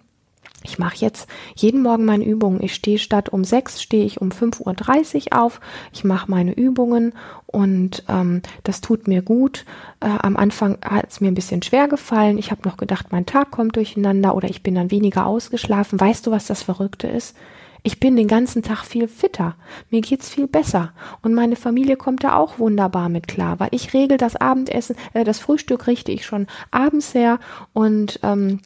ich 0.63 0.79
mache 0.79 0.97
jetzt 0.97 1.29
jeden 1.55 1.83
Morgen 1.83 2.05
meine 2.05 2.25
Übungen. 2.25 2.63
Ich 2.63 2.75
stehe 2.75 2.99
statt 2.99 3.29
um 3.31 3.45
sechs, 3.45 3.83
stehe 3.83 4.05
ich 4.05 4.21
um 4.21 4.31
5.30 4.31 5.33
Uhr 5.33 5.43
auf. 5.43 5.61
Ich 5.93 6.05
mache 6.05 6.31
meine 6.31 6.53
Übungen 6.53 7.15
und 7.47 8.05
ähm, 8.09 8.43
das 8.63 8.81
tut 8.81 9.09
mir 9.09 9.23
gut. 9.23 9.65
Äh, 10.01 10.07
am 10.07 10.37
Anfang 10.37 10.79
hat 10.85 11.11
es 11.11 11.21
mir 11.21 11.29
ein 11.29 11.35
bisschen 11.35 11.63
schwer 11.63 11.89
gefallen. 11.89 12.39
Ich 12.39 12.51
habe 12.51 12.69
noch 12.69 12.77
gedacht, 12.77 13.07
mein 13.11 13.27
Tag 13.27 13.51
kommt 13.51 13.77
durcheinander 13.77 14.35
oder 14.35 14.49
ich 14.49 14.63
bin 14.63 14.75
dann 14.75 14.91
weniger 14.91 15.27
ausgeschlafen. 15.27 16.01
Weißt 16.01 16.27
du, 16.27 16.31
was 16.31 16.47
das 16.47 16.63
Verrückte 16.63 17.09
ist? 17.09 17.37
Ich 17.85 17.99
bin 17.99 18.15
den 18.15 18.29
ganzen 18.29 18.63
Tag 18.63 18.85
viel 18.85 19.09
fitter. 19.09 19.57
Mir 19.91 20.03
geht's 20.03 20.29
viel 20.29 20.47
besser. 20.47 20.93
Und 21.21 21.35
meine 21.35 21.57
Familie 21.57 21.97
kommt 21.97 22.23
da 22.23 22.37
auch 22.37 22.61
wunderbar 22.61 23.09
mit 23.09 23.27
klar, 23.27 23.59
weil 23.59 23.71
ich 23.73 23.93
regel 23.93 24.19
das 24.19 24.37
Abendessen, 24.37 24.95
äh, 25.15 25.25
das 25.25 25.41
Frühstück 25.41 25.89
richte 25.89 26.13
ich 26.13 26.25
schon 26.25 26.47
abends 26.71 27.13
her 27.13 27.41
und 27.73 28.21
ähm, 28.23 28.61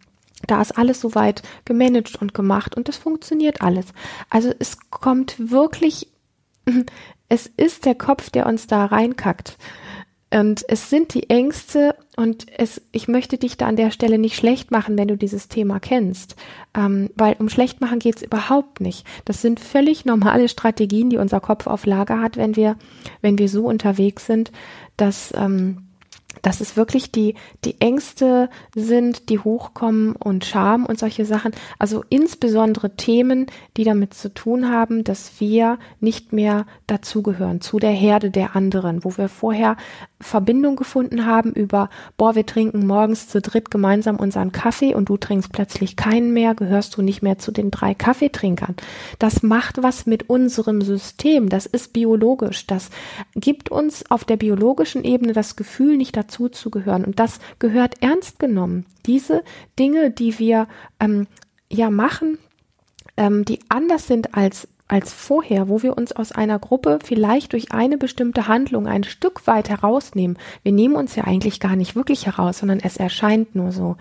da 0.46 0.60
ist 0.60 0.76
alles 0.76 1.00
soweit 1.00 1.42
gemanagt 1.64 2.16
und 2.16 2.34
gemacht 2.34 2.76
und 2.76 2.88
das 2.88 2.96
funktioniert 2.96 3.62
alles. 3.62 3.86
Also 4.30 4.52
es 4.58 4.78
kommt 4.90 5.50
wirklich, 5.50 6.08
es 7.28 7.46
ist 7.46 7.84
der 7.84 7.94
Kopf, 7.94 8.30
der 8.30 8.46
uns 8.46 8.66
da 8.66 8.84
reinkackt. 8.84 9.56
Und 10.28 10.64
es 10.68 10.90
sind 10.90 11.14
die 11.14 11.30
Ängste 11.30 11.94
und 12.16 12.46
es, 12.58 12.82
ich 12.90 13.06
möchte 13.06 13.38
dich 13.38 13.56
da 13.56 13.66
an 13.66 13.76
der 13.76 13.92
Stelle 13.92 14.18
nicht 14.18 14.34
schlecht 14.34 14.72
machen, 14.72 14.98
wenn 14.98 15.06
du 15.06 15.16
dieses 15.16 15.46
Thema 15.46 15.78
kennst, 15.78 16.34
ähm, 16.76 17.10
weil 17.14 17.36
um 17.38 17.48
schlecht 17.48 17.80
machen 17.80 18.00
geht's 18.00 18.22
überhaupt 18.22 18.80
nicht. 18.80 19.06
Das 19.24 19.40
sind 19.40 19.60
völlig 19.60 20.04
normale 20.04 20.48
Strategien, 20.48 21.10
die 21.10 21.18
unser 21.18 21.40
Kopf 21.40 21.68
auf 21.68 21.86
Lager 21.86 22.20
hat, 22.20 22.36
wenn 22.36 22.56
wir, 22.56 22.76
wenn 23.22 23.38
wir 23.38 23.48
so 23.48 23.66
unterwegs 23.66 24.26
sind, 24.26 24.50
dass 24.96 25.32
ähm, 25.36 25.85
dass 26.46 26.60
es 26.60 26.76
wirklich 26.76 27.10
die, 27.10 27.34
die 27.64 27.80
Ängste 27.80 28.48
sind, 28.72 29.30
die 29.30 29.40
hochkommen 29.40 30.14
und 30.14 30.44
Scham 30.44 30.86
und 30.86 30.96
solche 30.96 31.24
Sachen. 31.24 31.50
Also 31.80 32.04
insbesondere 32.08 32.94
Themen, 32.94 33.46
die 33.76 33.82
damit 33.82 34.14
zu 34.14 34.32
tun 34.32 34.70
haben, 34.70 35.02
dass 35.02 35.40
wir 35.40 35.80
nicht 35.98 36.32
mehr 36.32 36.64
dazugehören, 36.86 37.60
zu 37.60 37.80
der 37.80 37.90
Herde 37.90 38.30
der 38.30 38.54
anderen, 38.54 39.02
wo 39.02 39.16
wir 39.16 39.28
vorher 39.28 39.76
Verbindung 40.20 40.76
gefunden 40.76 41.26
haben 41.26 41.52
über, 41.52 41.90
boah, 42.16 42.36
wir 42.36 42.46
trinken 42.46 42.86
morgens 42.86 43.26
zu 43.26 43.40
dritt 43.40 43.72
gemeinsam 43.72 44.14
unseren 44.16 44.52
Kaffee 44.52 44.94
und 44.94 45.08
du 45.08 45.16
trinkst 45.16 45.52
plötzlich 45.52 45.96
keinen 45.96 46.32
mehr, 46.32 46.54
gehörst 46.54 46.96
du 46.96 47.02
nicht 47.02 47.22
mehr 47.22 47.38
zu 47.38 47.50
den 47.50 47.72
drei 47.72 47.92
Kaffeetrinkern. 47.92 48.76
Das 49.18 49.42
macht 49.42 49.82
was 49.82 50.06
mit 50.06 50.30
unserem 50.30 50.80
System. 50.80 51.48
Das 51.48 51.66
ist 51.66 51.92
biologisch. 51.92 52.68
Das 52.68 52.90
gibt 53.34 53.68
uns 53.68 54.08
auf 54.12 54.24
der 54.24 54.36
biologischen 54.36 55.02
Ebene 55.02 55.32
das 55.32 55.56
Gefühl, 55.56 55.96
nicht 55.96 56.16
dazu 56.16 56.35
zu 56.48 56.70
gehören. 56.70 57.04
Und 57.04 57.18
das 57.18 57.40
gehört 57.58 58.02
ernst 58.02 58.38
genommen. 58.38 58.86
Diese 59.06 59.42
Dinge, 59.78 60.10
die 60.10 60.38
wir 60.38 60.68
ähm, 61.00 61.26
ja 61.70 61.90
machen, 61.90 62.38
ähm, 63.16 63.44
die 63.44 63.60
anders 63.68 64.06
sind 64.06 64.34
als 64.34 64.68
als 64.88 65.12
vorher, 65.12 65.68
wo 65.68 65.82
wir 65.82 65.96
uns 65.96 66.12
aus 66.12 66.30
einer 66.30 66.58
Gruppe 66.58 67.00
vielleicht 67.02 67.52
durch 67.52 67.72
eine 67.72 67.98
bestimmte 67.98 68.46
Handlung 68.46 68.86
ein 68.86 69.02
Stück 69.02 69.46
weit 69.48 69.68
herausnehmen. 69.68 70.38
Wir 70.62 70.70
nehmen 70.70 70.94
uns 70.94 71.16
ja 71.16 71.24
eigentlich 71.24 71.58
gar 71.58 71.74
nicht 71.74 71.96
wirklich 71.96 72.26
heraus, 72.26 72.58
sondern 72.58 72.78
es 72.80 72.96
erscheint 72.96 73.56
nur 73.56 73.72
so. 73.72 73.96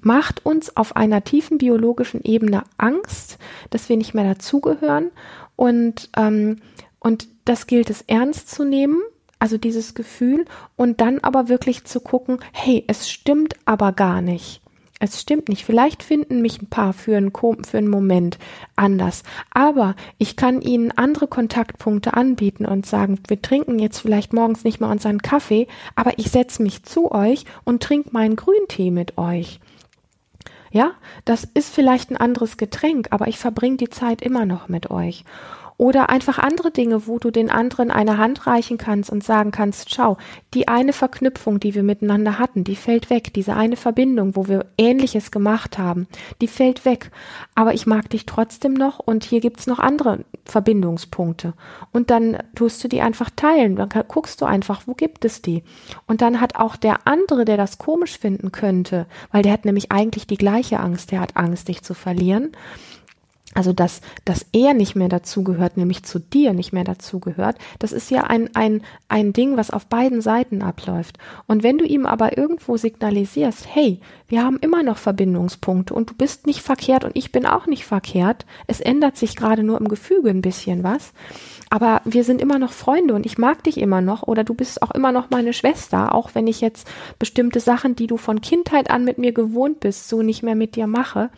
Macht 0.00 0.44
uns 0.44 0.76
auf 0.76 0.96
einer 0.96 1.22
tiefen 1.22 1.58
biologischen 1.58 2.22
Ebene 2.24 2.64
Angst, 2.78 3.38
dass 3.70 3.88
wir 3.88 3.96
nicht 3.96 4.12
mehr 4.12 4.24
dazugehören 4.24 5.10
und 5.56 6.10
ähm, 6.16 6.56
und 7.00 7.28
das 7.44 7.68
gilt 7.68 7.90
es 7.90 8.02
ernst 8.02 8.50
zu 8.50 8.64
nehmen 8.64 9.00
also 9.38 9.58
dieses 9.58 9.94
Gefühl 9.94 10.44
und 10.76 11.00
dann 11.00 11.18
aber 11.20 11.48
wirklich 11.48 11.84
zu 11.84 12.00
gucken, 12.00 12.38
hey, 12.52 12.84
es 12.86 13.10
stimmt 13.10 13.54
aber 13.64 13.92
gar 13.92 14.20
nicht. 14.20 14.62
Es 15.00 15.20
stimmt 15.20 15.48
nicht. 15.48 15.64
Vielleicht 15.64 16.02
finden 16.02 16.42
mich 16.42 16.60
ein 16.60 16.66
paar 16.66 16.92
für 16.92 17.16
einen, 17.16 17.30
für 17.32 17.78
einen 17.78 17.88
Moment 17.88 18.38
anders. 18.74 19.22
Aber 19.50 19.94
ich 20.18 20.34
kann 20.34 20.60
ihnen 20.60 20.90
andere 20.90 21.28
Kontaktpunkte 21.28 22.14
anbieten 22.14 22.66
und 22.66 22.84
sagen, 22.84 23.20
wir 23.28 23.40
trinken 23.40 23.78
jetzt 23.78 24.00
vielleicht 24.00 24.32
morgens 24.32 24.64
nicht 24.64 24.80
mal 24.80 24.90
unseren 24.90 25.22
Kaffee, 25.22 25.68
aber 25.94 26.18
ich 26.18 26.30
setze 26.30 26.62
mich 26.62 26.82
zu 26.82 27.12
euch 27.12 27.44
und 27.64 27.82
trinke 27.82 28.10
meinen 28.12 28.34
Grüntee 28.34 28.90
mit 28.90 29.18
euch. 29.18 29.60
Ja, 30.70 30.92
das 31.24 31.44
ist 31.44 31.72
vielleicht 31.72 32.10
ein 32.10 32.16
anderes 32.16 32.56
Getränk, 32.56 33.08
aber 33.10 33.28
ich 33.28 33.38
verbringe 33.38 33.76
die 33.76 33.88
Zeit 33.88 34.20
immer 34.20 34.44
noch 34.44 34.68
mit 34.68 34.90
euch. 34.90 35.24
Oder 35.80 36.10
einfach 36.10 36.40
andere 36.40 36.72
Dinge, 36.72 37.06
wo 37.06 37.20
du 37.20 37.30
den 37.30 37.52
anderen 37.52 37.92
eine 37.92 38.18
Hand 38.18 38.48
reichen 38.48 38.78
kannst 38.78 39.10
und 39.10 39.22
sagen 39.22 39.52
kannst, 39.52 39.94
schau, 39.94 40.16
die 40.52 40.66
eine 40.66 40.92
Verknüpfung, 40.92 41.60
die 41.60 41.72
wir 41.76 41.84
miteinander 41.84 42.40
hatten, 42.40 42.64
die 42.64 42.74
fällt 42.74 43.10
weg. 43.10 43.32
Diese 43.32 43.54
eine 43.54 43.76
Verbindung, 43.76 44.34
wo 44.34 44.48
wir 44.48 44.66
Ähnliches 44.76 45.30
gemacht 45.30 45.78
haben, 45.78 46.08
die 46.40 46.48
fällt 46.48 46.84
weg. 46.84 47.12
Aber 47.54 47.74
ich 47.74 47.86
mag 47.86 48.10
dich 48.10 48.26
trotzdem 48.26 48.74
noch 48.74 48.98
und 48.98 49.22
hier 49.22 49.38
gibt's 49.38 49.68
noch 49.68 49.78
andere 49.78 50.24
Verbindungspunkte. 50.44 51.54
Und 51.92 52.10
dann 52.10 52.38
tust 52.56 52.82
du 52.82 52.88
die 52.88 53.00
einfach 53.00 53.30
teilen. 53.36 53.76
Dann 53.76 53.88
guckst 54.08 54.40
du 54.40 54.46
einfach, 54.46 54.82
wo 54.86 54.94
gibt 54.94 55.24
es 55.24 55.42
die? 55.42 55.62
Und 56.08 56.22
dann 56.22 56.40
hat 56.40 56.56
auch 56.56 56.74
der 56.74 57.06
andere, 57.06 57.44
der 57.44 57.56
das 57.56 57.78
komisch 57.78 58.18
finden 58.18 58.50
könnte, 58.50 59.06
weil 59.30 59.42
der 59.44 59.52
hat 59.52 59.64
nämlich 59.64 59.92
eigentlich 59.92 60.26
die 60.26 60.38
gleiche 60.38 60.80
Angst, 60.80 61.12
der 61.12 61.20
hat 61.20 61.36
Angst, 61.36 61.68
dich 61.68 61.82
zu 61.82 61.94
verlieren 61.94 62.50
also 63.54 63.72
dass, 63.72 64.02
dass 64.24 64.46
er 64.52 64.74
nicht 64.74 64.94
mehr 64.94 65.08
dazugehört, 65.08 65.78
nämlich 65.78 66.04
zu 66.04 66.18
dir 66.18 66.52
nicht 66.52 66.72
mehr 66.72 66.84
dazugehört, 66.84 67.56
das 67.78 67.92
ist 67.92 68.10
ja 68.10 68.24
ein, 68.24 68.54
ein, 68.54 68.82
ein 69.08 69.32
Ding, 69.32 69.56
was 69.56 69.70
auf 69.70 69.86
beiden 69.86 70.20
Seiten 70.20 70.62
abläuft. 70.62 71.18
Und 71.46 71.62
wenn 71.62 71.78
du 71.78 71.86
ihm 71.86 72.04
aber 72.04 72.36
irgendwo 72.36 72.76
signalisierst, 72.76 73.66
hey, 73.74 74.00
wir 74.28 74.44
haben 74.44 74.58
immer 74.60 74.82
noch 74.82 74.98
Verbindungspunkte 74.98 75.94
und 75.94 76.10
du 76.10 76.14
bist 76.14 76.46
nicht 76.46 76.60
verkehrt 76.60 77.04
und 77.04 77.16
ich 77.16 77.32
bin 77.32 77.46
auch 77.46 77.66
nicht 77.66 77.86
verkehrt, 77.86 78.44
es 78.66 78.80
ändert 78.80 79.16
sich 79.16 79.34
gerade 79.34 79.62
nur 79.62 79.78
im 79.80 79.88
Gefüge 79.88 80.28
ein 80.28 80.42
bisschen 80.42 80.84
was, 80.84 81.12
aber 81.70 82.02
wir 82.04 82.24
sind 82.24 82.42
immer 82.42 82.58
noch 82.58 82.72
Freunde 82.72 83.14
und 83.14 83.24
ich 83.24 83.38
mag 83.38 83.64
dich 83.64 83.78
immer 83.78 84.02
noch 84.02 84.22
oder 84.22 84.44
du 84.44 84.52
bist 84.52 84.82
auch 84.82 84.90
immer 84.90 85.10
noch 85.10 85.30
meine 85.30 85.54
Schwester, 85.54 86.14
auch 86.14 86.34
wenn 86.34 86.46
ich 86.46 86.60
jetzt 86.60 86.86
bestimmte 87.18 87.60
Sachen, 87.60 87.96
die 87.96 88.06
du 88.06 88.18
von 88.18 88.42
Kindheit 88.42 88.90
an 88.90 89.04
mit 89.04 89.16
mir 89.16 89.32
gewohnt 89.32 89.80
bist, 89.80 90.08
so 90.08 90.20
nicht 90.22 90.42
mehr 90.42 90.54
mit 90.54 90.76
dir 90.76 90.86
mache, 90.86 91.30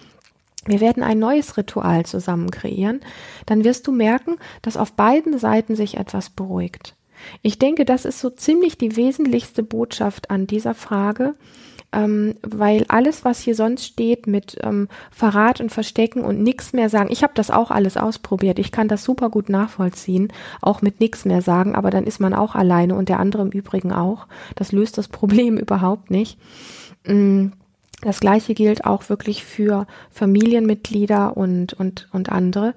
wir 0.67 0.81
werden 0.81 1.03
ein 1.03 1.19
neues 1.19 1.57
Ritual 1.57 2.05
zusammen 2.05 2.51
kreieren, 2.51 3.01
dann 3.47 3.65
wirst 3.65 3.87
du 3.87 3.93
merken, 3.93 4.37
dass 4.63 4.77
auf 4.77 4.93
beiden 4.93 5.39
Seiten 5.39 5.75
sich 5.75 5.97
etwas 5.97 6.31
beruhigt. 6.31 6.95
Ich 7.43 7.59
denke, 7.59 7.85
das 7.85 8.05
ist 8.05 8.21
so 8.21 8.31
ziemlich 8.31 8.79
die 8.79 8.97
wesentlichste 8.97 9.63
Botschaft 9.63 10.31
an 10.31 10.47
dieser 10.47 10.75
Frage, 10.75 11.35
ähm, 11.93 12.35
weil 12.43 12.85
alles, 12.89 13.25
was 13.25 13.41
hier 13.41 13.55
sonst 13.55 13.85
steht 13.85 14.27
mit 14.27 14.57
ähm, 14.63 14.89
Verrat 15.11 15.61
und 15.61 15.71
Verstecken 15.71 16.23
und 16.23 16.43
nichts 16.43 16.73
mehr 16.73 16.89
sagen, 16.89 17.11
ich 17.11 17.23
habe 17.23 17.33
das 17.35 17.51
auch 17.51 17.71
alles 17.71 17.97
ausprobiert, 17.97 18.59
ich 18.59 18.71
kann 18.71 18.89
das 18.89 19.03
super 19.03 19.29
gut 19.29 19.49
nachvollziehen, 19.49 20.33
auch 20.63 20.83
mit 20.83 21.01
nichts 21.01 21.25
mehr 21.25 21.43
sagen, 21.43 21.75
aber 21.75 21.91
dann 21.91 22.05
ist 22.05 22.21
man 22.21 22.33
auch 22.33 22.55
alleine 22.55 22.95
und 22.95 23.09
der 23.09 23.19
andere 23.19 23.43
im 23.43 23.51
Übrigen 23.51 23.93
auch. 23.93 24.27
Das 24.55 24.73
löst 24.73 24.99
das 24.99 25.09
Problem 25.21 25.57
überhaupt 25.57 26.11
nicht. 26.11 26.39
Ähm, 27.05 27.53
das 28.03 28.21
gleiche 28.21 28.55
gilt 28.55 28.85
auch 28.85 29.09
wirklich 29.09 29.45
für 29.45 29.87
Familienmitglieder 30.11 31.37
und, 31.37 31.75
und, 31.75 32.09
und 32.13 32.31
andere. 32.31 32.75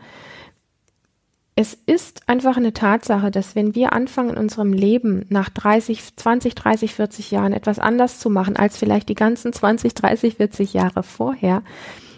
Es 1.56 1.77
ist 1.86 2.27
einfach 2.27 2.58
eine 2.58 2.74
Tatsache, 2.74 3.30
dass 3.30 3.56
wenn 3.56 3.75
wir 3.75 3.94
anfangen 3.94 4.32
in 4.32 4.38
unserem 4.38 4.74
Leben 4.74 5.25
nach 5.30 5.50
30, 5.50 6.15
20, 6.15 6.56
30, 6.56 6.96
40 6.96 7.32
Jahren 7.32 7.53
etwas 7.53 7.77
anders 7.77 8.20
zu 8.20 8.30
machen 8.32 8.58
als 8.58 8.77
vielleicht 8.77 9.08
die 9.08 9.15
ganzen 9.15 9.53
20, 9.53 9.94
30, 9.94 10.36
40 10.36 10.74
Jahre 10.74 11.03
vorher, 11.03 11.62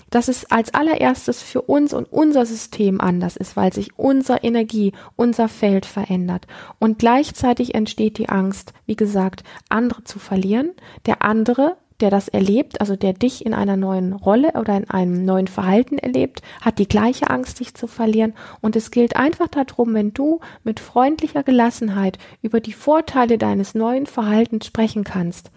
dass 0.09 0.29
es 0.29 0.49
als 0.49 0.73
allererstes 0.73 1.41
für 1.41 1.61
uns 1.63 1.93
und 1.93 2.05
unser 2.05 2.45
System 2.45 3.01
anders 3.01 3.35
ist, 3.35 3.57
weil 3.57 3.73
sich 3.73 3.99
unsere 3.99 4.39
Energie, 4.39 4.93
unser 5.17 5.49
Feld 5.49 5.85
verändert. 5.85 6.47
Und 6.79 6.99
gleichzeitig 6.99 7.75
entsteht 7.75 8.17
die 8.17 8.29
Angst, 8.29 8.71
wie 8.85 8.95
gesagt, 8.95 9.43
andere 9.67 10.05
zu 10.05 10.17
verlieren. 10.17 10.71
Der 11.05 11.23
andere 11.23 11.75
der 12.01 12.09
das 12.09 12.27
erlebt, 12.27 12.81
also 12.81 12.95
der 12.95 13.13
dich 13.13 13.45
in 13.45 13.53
einer 13.53 13.77
neuen 13.77 14.13
Rolle 14.13 14.53
oder 14.53 14.75
in 14.75 14.89
einem 14.89 15.23
neuen 15.23 15.47
Verhalten 15.47 15.97
erlebt, 15.97 16.41
hat 16.61 16.79
die 16.79 16.87
gleiche 16.87 17.29
Angst, 17.29 17.59
dich 17.59 17.73
zu 17.73 17.87
verlieren. 17.87 18.33
Und 18.61 18.75
es 18.75 18.91
gilt 18.91 19.15
einfach 19.15 19.47
darum, 19.47 19.93
wenn 19.93 20.13
du 20.13 20.39
mit 20.63 20.79
freundlicher 20.79 21.43
Gelassenheit 21.43 22.17
über 22.41 22.59
die 22.59 22.73
Vorteile 22.73 23.37
deines 23.37 23.75
neuen 23.75 24.05
Verhaltens 24.05 24.65
sprechen 24.65 25.03
kannst, 25.03 25.51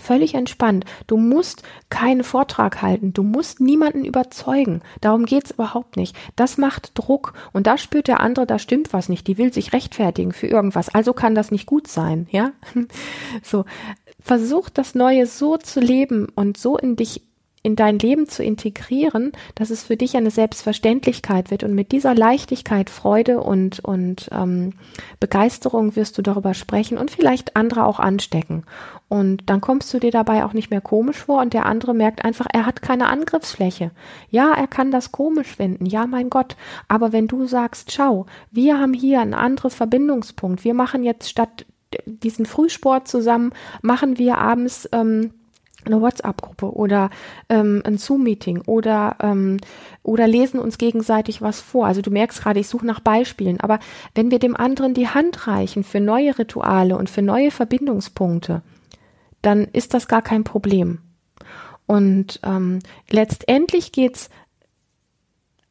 Völlig 0.00 0.34
entspannt. 0.34 0.86
Du 1.06 1.18
musst 1.18 1.62
keinen 1.90 2.24
Vortrag 2.24 2.82
halten. 2.82 3.12
Du 3.12 3.22
musst 3.22 3.60
niemanden 3.60 4.04
überzeugen. 4.04 4.80
Darum 5.00 5.26
geht's 5.26 5.50
überhaupt 5.50 5.96
nicht. 5.96 6.16
Das 6.36 6.56
macht 6.56 6.92
Druck. 6.94 7.34
Und 7.52 7.66
da 7.66 7.76
spürt 7.76 8.08
der 8.08 8.20
andere, 8.20 8.46
da 8.46 8.58
stimmt 8.58 8.92
was 8.92 9.08
nicht. 9.08 9.26
Die 9.26 9.36
will 9.36 9.52
sich 9.52 9.72
rechtfertigen 9.72 10.32
für 10.32 10.46
irgendwas. 10.46 10.88
Also 10.88 11.12
kann 11.12 11.34
das 11.34 11.50
nicht 11.50 11.66
gut 11.66 11.86
sein. 11.86 12.26
Ja? 12.30 12.52
So 13.42 13.64
versuch 14.20 14.68
das 14.68 14.94
Neue 14.94 15.26
so 15.26 15.56
zu 15.56 15.80
leben 15.80 16.28
und 16.34 16.56
so 16.56 16.76
in 16.76 16.96
dich 16.96 17.22
in 17.62 17.76
dein 17.76 17.98
Leben 17.98 18.26
zu 18.26 18.42
integrieren, 18.42 19.32
dass 19.54 19.68
es 19.68 19.82
für 19.82 19.96
dich 19.96 20.16
eine 20.16 20.30
Selbstverständlichkeit 20.30 21.50
wird. 21.50 21.62
Und 21.62 21.74
mit 21.74 21.92
dieser 21.92 22.14
Leichtigkeit, 22.14 22.88
Freude 22.88 23.40
und, 23.40 23.80
und 23.80 24.30
ähm, 24.32 24.72
Begeisterung 25.20 25.94
wirst 25.94 26.16
du 26.16 26.22
darüber 26.22 26.54
sprechen 26.54 26.96
und 26.96 27.10
vielleicht 27.10 27.56
andere 27.56 27.84
auch 27.84 28.00
anstecken. 28.00 28.64
Und 29.08 29.50
dann 29.50 29.60
kommst 29.60 29.92
du 29.92 29.98
dir 29.98 30.10
dabei 30.10 30.44
auch 30.44 30.54
nicht 30.54 30.70
mehr 30.70 30.80
komisch 30.80 31.18
vor 31.18 31.42
und 31.42 31.52
der 31.52 31.66
andere 31.66 31.92
merkt 31.94 32.24
einfach, 32.24 32.46
er 32.50 32.64
hat 32.64 32.80
keine 32.80 33.08
Angriffsfläche. 33.08 33.90
Ja, 34.30 34.52
er 34.52 34.68
kann 34.68 34.90
das 34.90 35.12
komisch 35.12 35.56
finden. 35.56 35.84
Ja, 35.84 36.06
mein 36.06 36.30
Gott. 36.30 36.56
Aber 36.88 37.12
wenn 37.12 37.26
du 37.26 37.46
sagst, 37.46 37.92
schau, 37.92 38.24
wir 38.50 38.78
haben 38.78 38.94
hier 38.94 39.20
einen 39.20 39.34
anderen 39.34 39.70
Verbindungspunkt. 39.70 40.64
Wir 40.64 40.74
machen 40.74 41.02
jetzt 41.02 41.28
statt 41.28 41.66
diesen 42.06 42.46
Frühsport 42.46 43.08
zusammen, 43.08 43.52
machen 43.82 44.18
wir 44.18 44.38
abends 44.38 44.88
ähm, 44.92 45.32
eine 45.84 46.00
WhatsApp-Gruppe 46.00 46.72
oder 46.72 47.10
ähm, 47.48 47.82
ein 47.84 47.96
Zoom-Meeting 47.96 48.62
oder 48.66 49.16
ähm, 49.20 49.56
oder 50.02 50.26
lesen 50.26 50.60
uns 50.60 50.78
gegenseitig 50.78 51.40
was 51.40 51.60
vor. 51.60 51.86
Also 51.86 52.02
du 52.02 52.10
merkst 52.10 52.42
gerade, 52.42 52.60
ich 52.60 52.68
suche 52.68 52.86
nach 52.86 53.00
Beispielen. 53.00 53.60
Aber 53.60 53.78
wenn 54.14 54.30
wir 54.30 54.38
dem 54.38 54.56
anderen 54.56 54.94
die 54.94 55.08
Hand 55.08 55.46
reichen 55.46 55.84
für 55.84 56.00
neue 56.00 56.38
Rituale 56.38 56.96
und 56.96 57.08
für 57.08 57.22
neue 57.22 57.50
Verbindungspunkte, 57.50 58.62
dann 59.42 59.64
ist 59.72 59.94
das 59.94 60.08
gar 60.08 60.22
kein 60.22 60.44
Problem. 60.44 60.98
Und 61.86 62.40
ähm, 62.44 62.80
letztendlich 63.10 63.92
geht's 63.92 64.30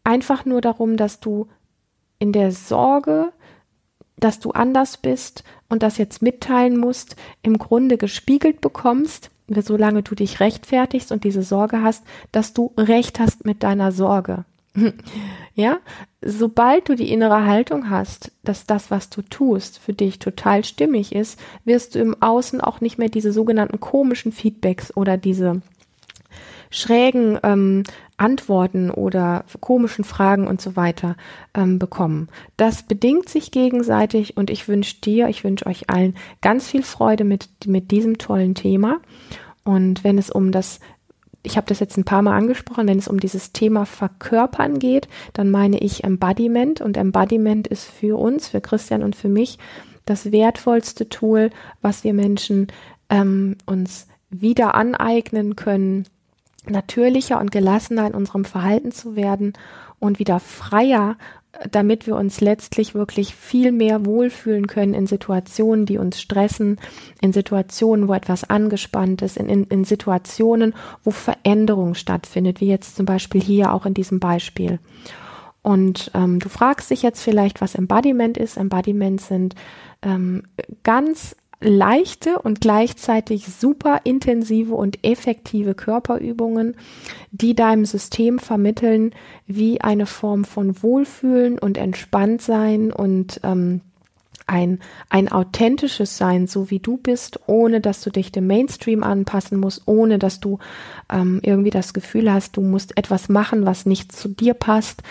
einfach 0.04 0.46
nur 0.46 0.62
darum, 0.62 0.98
dass 0.98 1.20
du 1.20 1.48
in 2.18 2.34
der 2.34 2.52
Sorge, 2.52 3.32
dass 4.20 4.40
du 4.40 4.52
anders 4.52 4.98
bist 4.98 5.44
und 5.70 5.84
das 5.84 5.98
jetzt 5.98 6.22
mitteilen 6.22 6.78
musst, 6.78 7.16
im 7.42 7.58
Grunde 7.58 7.98
gespiegelt 7.98 8.62
bekommst, 8.62 9.32
solange 9.48 10.04
du 10.04 10.16
dich 10.16 10.40
rechtfertigst 10.40 11.12
und 11.12 11.24
diese 11.24 11.44
Sorge 11.44 11.82
hast, 11.82 12.04
dass 12.32 12.54
du 12.54 12.72
recht 12.78 13.20
hast 13.20 13.46
mit 13.46 13.64
deiner 13.64 13.92
Sorge. 13.92 14.46
ja, 15.56 15.80
sobald 16.22 16.90
du 16.90 16.96
die 16.96 17.12
innere 17.12 17.46
Haltung 17.46 17.90
hast, 17.90 18.32
dass 18.44 18.66
das, 18.66 18.92
was 18.92 19.10
du 19.10 19.22
tust, 19.22 19.80
für 19.80 19.94
dich 19.94 20.20
total 20.20 20.64
stimmig 20.64 21.14
ist, 21.14 21.40
wirst 21.66 21.96
du 21.96 22.00
im 22.00 22.22
Außen 22.22 22.62
auch 22.62 22.82
nicht 22.82 22.98
mehr 22.98 23.10
diese 23.10 23.32
sogenannten 23.32 23.80
komischen 23.80 24.32
Feedbacks 24.32 24.96
oder 24.96 25.18
diese 25.18 25.62
schrägen 26.70 27.40
ähm, 27.44 27.84
Antworten 28.20 28.90
oder 28.92 29.46
komischen 29.62 30.04
Fragen 30.04 30.48
und 30.48 30.62
so 30.62 30.76
weiter 30.76 31.16
ähm, 31.54 31.80
bekommen. 31.80 32.30
Das 32.58 32.84
bedingt 32.84 33.30
sich 33.30 33.52
gegenseitig 33.52 34.38
und 34.38 34.50
ich 34.50 34.68
wünsche 34.68 35.02
dir, 35.02 35.30
ich 35.30 35.44
wünsche 35.44 35.66
euch 35.66 35.90
allen 35.90 36.16
ganz 36.42 36.68
viel 36.68 36.84
Freude 36.84 37.24
mit, 37.24 37.50
mit 37.66 37.92
diesem 37.92 38.18
tollen 38.18 38.56
Thema. 38.56 39.00
Und 39.64 40.04
wenn 40.04 40.18
es 40.18 40.30
um 40.30 40.52
das 40.52 40.80
ich 41.42 41.56
habe 41.56 41.68
das 41.68 41.80
jetzt 41.80 41.98
ein 41.98 42.04
paar 42.04 42.22
Mal 42.22 42.38
angesprochen, 42.38 42.88
wenn 42.88 43.00
es 43.00 43.08
um 43.08 43.20
dieses 43.20 43.54
Thema 43.54 43.86
Verkörpern 43.86 44.78
geht, 44.78 45.08
dann 45.32 45.50
meine 45.50 45.80
ich 45.80 46.04
Embodiment 46.04 46.82
und 46.82 46.98
Embodiment 46.98 47.68
ist 47.68 47.86
für 47.86 48.20
uns, 48.20 48.50
für 48.50 48.60
Christian 48.60 49.04
und 49.04 49.16
für 49.16 49.30
mich 49.30 49.58
das 50.06 50.32
wertvollste 50.32 51.08
Tool, 51.08 51.52
was 51.82 52.04
wir 52.04 52.14
Menschen 52.14 52.68
ähm, 53.10 53.56
uns 53.66 54.08
wieder 54.30 54.76
aneignen 54.76 55.56
können, 55.56 56.06
natürlicher 56.68 57.40
und 57.40 57.52
gelassener 57.52 58.08
in 58.08 58.14
unserem 58.14 58.46
Verhalten 58.46 58.92
zu 58.92 59.16
werden 59.16 59.54
und 60.00 60.20
wieder 60.20 60.40
freier, 60.40 61.18
damit 61.72 62.06
wir 62.06 62.16
uns 62.16 62.42
letztlich 62.42 62.94
wirklich 62.94 63.36
viel 63.36 63.72
mehr 63.72 64.06
wohlfühlen 64.06 64.68
können 64.68 64.94
in 64.94 65.08
Situationen, 65.08 65.86
die 65.86 65.98
uns 65.98 66.22
stressen, 66.22 66.80
in 67.22 67.34
Situationen, 67.34 68.08
wo 68.08 68.14
etwas 68.14 68.50
angespannt 68.50 69.22
ist, 69.22 69.36
in, 69.36 69.50
in, 69.50 69.64
in 69.66 69.84
Situationen, 69.84 70.74
wo 71.04 71.12
Veränderung 71.12 71.96
stattfindet, 71.96 72.62
wie 72.62 72.68
jetzt 72.68 72.96
zum 72.96 73.06
Beispiel 73.06 73.42
hier 73.42 73.74
auch 73.74 73.86
in 73.86 73.94
diesem 73.94 74.20
Beispiel. 74.20 74.80
Und 75.62 76.12
ähm, 76.14 76.40
du 76.40 76.50
fragst 76.50 76.90
dich 76.92 77.02
jetzt 77.02 77.22
vielleicht, 77.22 77.62
was 77.62 77.76
Embodiment 77.76 78.38
ist. 78.38 78.56
Embodiment 78.56 79.20
sind 79.20 79.56
ähm, 80.02 80.44
ganz 80.84 81.36
leichte 81.62 82.40
und 82.40 82.62
gleichzeitig 82.62 83.48
super 83.48 84.02
intensive 84.06 84.74
und 84.74 85.04
effektive 85.04 85.76
Körperübungen, 85.76 86.76
die 87.32 87.54
deinem 87.54 87.86
System 87.86 88.40
vermitteln, 88.40 89.14
wie 89.46 89.82
eine 89.82 90.06
Form 90.06 90.46
von 90.46 90.82
Wohlfühlen 90.82 91.60
und 91.60 91.78
Entspanntsein 91.78 92.94
und 92.94 93.42
ähm, 93.44 93.82
ein, 94.48 94.80
ein 95.10 95.32
authentisches 95.32 96.18
Sein, 96.18 96.48
so 96.48 96.72
wie 96.72 96.80
du 96.80 96.98
bist, 96.98 97.40
ohne 97.46 97.82
dass 97.82 98.02
du 98.02 98.10
dich 98.10 98.32
dem 98.32 98.48
Mainstream 98.48 99.04
anpassen 99.04 99.60
musst, 99.60 99.84
ohne 99.86 100.18
dass 100.18 100.40
du 100.40 100.58
ähm, 101.12 101.40
irgendwie 101.44 101.70
das 101.70 101.94
Gefühl 101.94 102.32
hast, 102.32 102.58
du 102.58 102.62
musst 102.62 102.98
etwas 102.98 103.30
machen, 103.30 103.66
was 103.66 103.86
nicht 103.86 104.12
zu 104.12 104.28
dir 104.28 104.56
passt. 104.56 105.04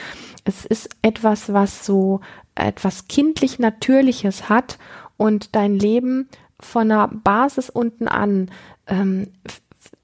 Es 0.45 0.65
ist 0.65 0.89
etwas, 1.03 1.53
was 1.53 1.87
so 1.87 2.21
etwas 2.57 3.07
kindlich 3.07 3.59
Natürliches 3.61 4.49
hat 4.49 4.79
und 5.19 5.55
dein 5.55 5.79
Leben 5.79 6.31
von 6.59 6.89
der 6.89 7.09
Basis 7.09 7.69
unten 7.69 8.09
an 8.09 8.51
ähm, 8.87 9.29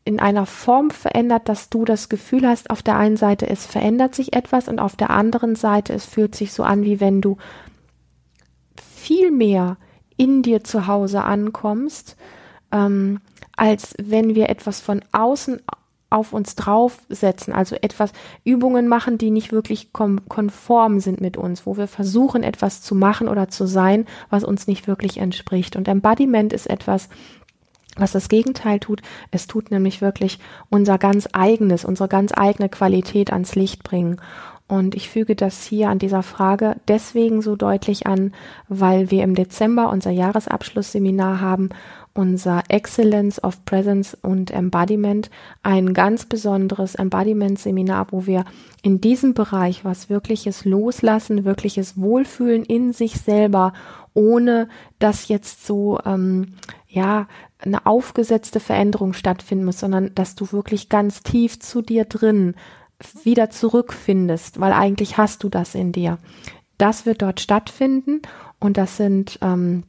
in 0.05 0.21
einer 0.21 0.45
Form 0.45 0.91
verändert, 0.91 1.49
dass 1.49 1.71
du 1.71 1.87
das 1.87 2.11
Gefühl 2.11 2.47
hast, 2.47 2.69
auf 2.69 2.83
der 2.83 2.99
einen 2.99 3.17
Seite 3.17 3.49
es 3.49 3.65
verändert 3.65 4.15
sich 4.15 4.35
etwas 4.35 4.69
und 4.69 4.79
auf 4.79 4.97
der 4.97 5.09
anderen 5.09 5.57
Seite 5.57 5.95
es 5.95 6.05
fühlt 6.05 6.35
sich 6.35 6.53
so 6.53 6.63
an, 6.63 6.83
wie 6.83 7.01
wenn 7.01 7.23
du 7.23 7.39
viel 8.95 9.31
mehr 9.31 9.79
in 10.17 10.43
dir 10.43 10.63
zu 10.63 10.87
Hause 10.87 11.25
ankommst, 11.25 12.17
ähm, 12.71 13.21
als 13.57 13.95
wenn 13.99 14.35
wir 14.35 14.51
etwas 14.51 14.81
von 14.81 15.03
außen 15.13 15.63
auf 16.15 16.33
uns 16.33 16.55
draufsetzen, 16.55 17.53
also 17.53 17.77
etwas 17.83 18.13
Übungen 18.45 18.89
machen, 18.89 19.19
die 19.19 19.31
nicht 19.31 19.53
wirklich 19.53 19.93
konform 19.93 21.01
sind 21.01 21.21
mit 21.21 21.37
uns, 21.37 21.67
wo 21.67 21.77
wir 21.77 21.89
versuchen, 21.89 22.43
etwas 22.43 22.83
zu 22.83 22.95
machen 22.95 23.29
oder 23.29 23.49
zu 23.49 23.67
sein, 23.67 24.07
was 24.31 24.45
uns 24.45 24.67
nicht 24.67 24.87
wirklich 24.87 25.19
entspricht. 25.19 25.77
Und 25.77 25.89
Embodiment 25.89 26.53
ist 26.53 26.71
etwas, 26.71 27.09
was 27.97 28.13
das 28.13 28.29
Gegenteil 28.29 28.81
tut. 28.81 29.03
Es 29.31 29.47
tut 29.47 29.71
nämlich 29.71 30.01
wirklich 30.01 30.39
unser 30.71 30.99
ganz 30.99 31.29
eigenes, 31.33 31.85
unsere 31.85 32.09
ganz 32.09 32.33
eigene 32.35 32.69
Qualität 32.69 33.33
ans 33.33 33.55
Licht 33.55 33.83
bringen. 33.83 34.21
Und 34.67 34.95
ich 34.95 35.11
füge 35.11 35.37
das 35.37 35.65
hier 35.65 35.91
an 35.91 35.99
dieser 35.99 36.23
Frage 36.23 36.77
deswegen 36.89 37.43
so 37.43 37.55
deutlich 37.55 38.07
an, 38.07 38.33
weil 38.69 39.11
wir 39.11 39.23
im 39.23 39.35
Dezember 39.35 39.91
unser 39.91 40.11
Jahresabschlussseminar 40.11 41.41
haben 41.41 41.69
unser 42.15 42.63
Excellence 42.69 43.43
of 43.43 43.65
Presence 43.65 44.17
und 44.23 44.53
Embodiment, 44.53 45.31
ein 45.63 45.93
ganz 45.93 46.27
besonderes 46.27 46.95
Embodiment-Seminar, 46.95 48.07
wo 48.11 48.27
wir 48.27 48.45
in 48.83 49.01
diesem 49.01 49.35
Bereich 49.35 49.85
was 49.85 50.09
wirkliches 50.09 50.65
Loslassen, 50.65 51.45
wirkliches 51.45 52.01
Wohlfühlen 52.01 52.65
in 52.65 52.93
sich 52.93 53.21
selber, 53.21 53.73
ohne 54.15 54.69
dass 55.01 55.27
jetzt 55.27 55.67
so, 55.67 55.99
ähm, 56.07 56.55
ja, 56.89 57.27
eine 57.59 57.85
aufgesetzte 57.87 58.61
Veränderung 58.61 59.13
stattfinden 59.13 59.65
muss, 59.65 59.81
sondern 59.81 60.15
dass 60.15 60.37
du 60.37 60.53
wirklich 60.53 60.89
ganz 60.89 61.23
tief 61.23 61.59
zu 61.59 61.83
dir 61.83 62.05
drin 62.05 62.55
wieder 63.25 63.51
zurückfindest, 63.51 64.61
weil 64.61 64.73
eigentlich 64.73 65.19
hast 65.19 65.43
du 65.43 65.49
das 65.49 65.75
in 65.75 65.91
dir. 65.91 66.19
Das 66.79 67.07
wird 67.07 67.23
dort 67.23 67.41
stattfinden 67.41 68.23
und 68.61 68.77
das 68.77 68.97
sind 68.97 69.39
ähm, 69.43 69.83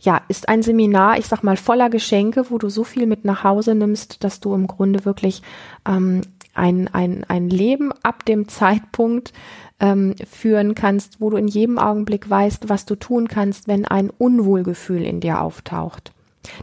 ja, 0.00 0.22
ist 0.28 0.48
ein 0.48 0.62
Seminar, 0.62 1.18
ich 1.18 1.26
sag 1.26 1.42
mal, 1.42 1.56
voller 1.56 1.90
Geschenke, 1.90 2.50
wo 2.50 2.58
du 2.58 2.68
so 2.68 2.84
viel 2.84 3.06
mit 3.06 3.24
nach 3.24 3.44
Hause 3.44 3.74
nimmst, 3.74 4.24
dass 4.24 4.40
du 4.40 4.54
im 4.54 4.66
Grunde 4.66 5.04
wirklich 5.04 5.42
ähm, 5.86 6.22
ein, 6.54 6.88
ein, 6.92 7.24
ein 7.28 7.50
Leben 7.50 7.92
ab 8.02 8.24
dem 8.24 8.48
Zeitpunkt 8.48 9.32
ähm, 9.78 10.14
führen 10.28 10.74
kannst, 10.74 11.20
wo 11.20 11.30
du 11.30 11.36
in 11.36 11.48
jedem 11.48 11.78
Augenblick 11.78 12.28
weißt, 12.28 12.68
was 12.68 12.86
du 12.86 12.96
tun 12.96 13.28
kannst, 13.28 13.68
wenn 13.68 13.84
ein 13.84 14.10
Unwohlgefühl 14.10 15.02
in 15.02 15.20
dir 15.20 15.42
auftaucht. 15.42 16.12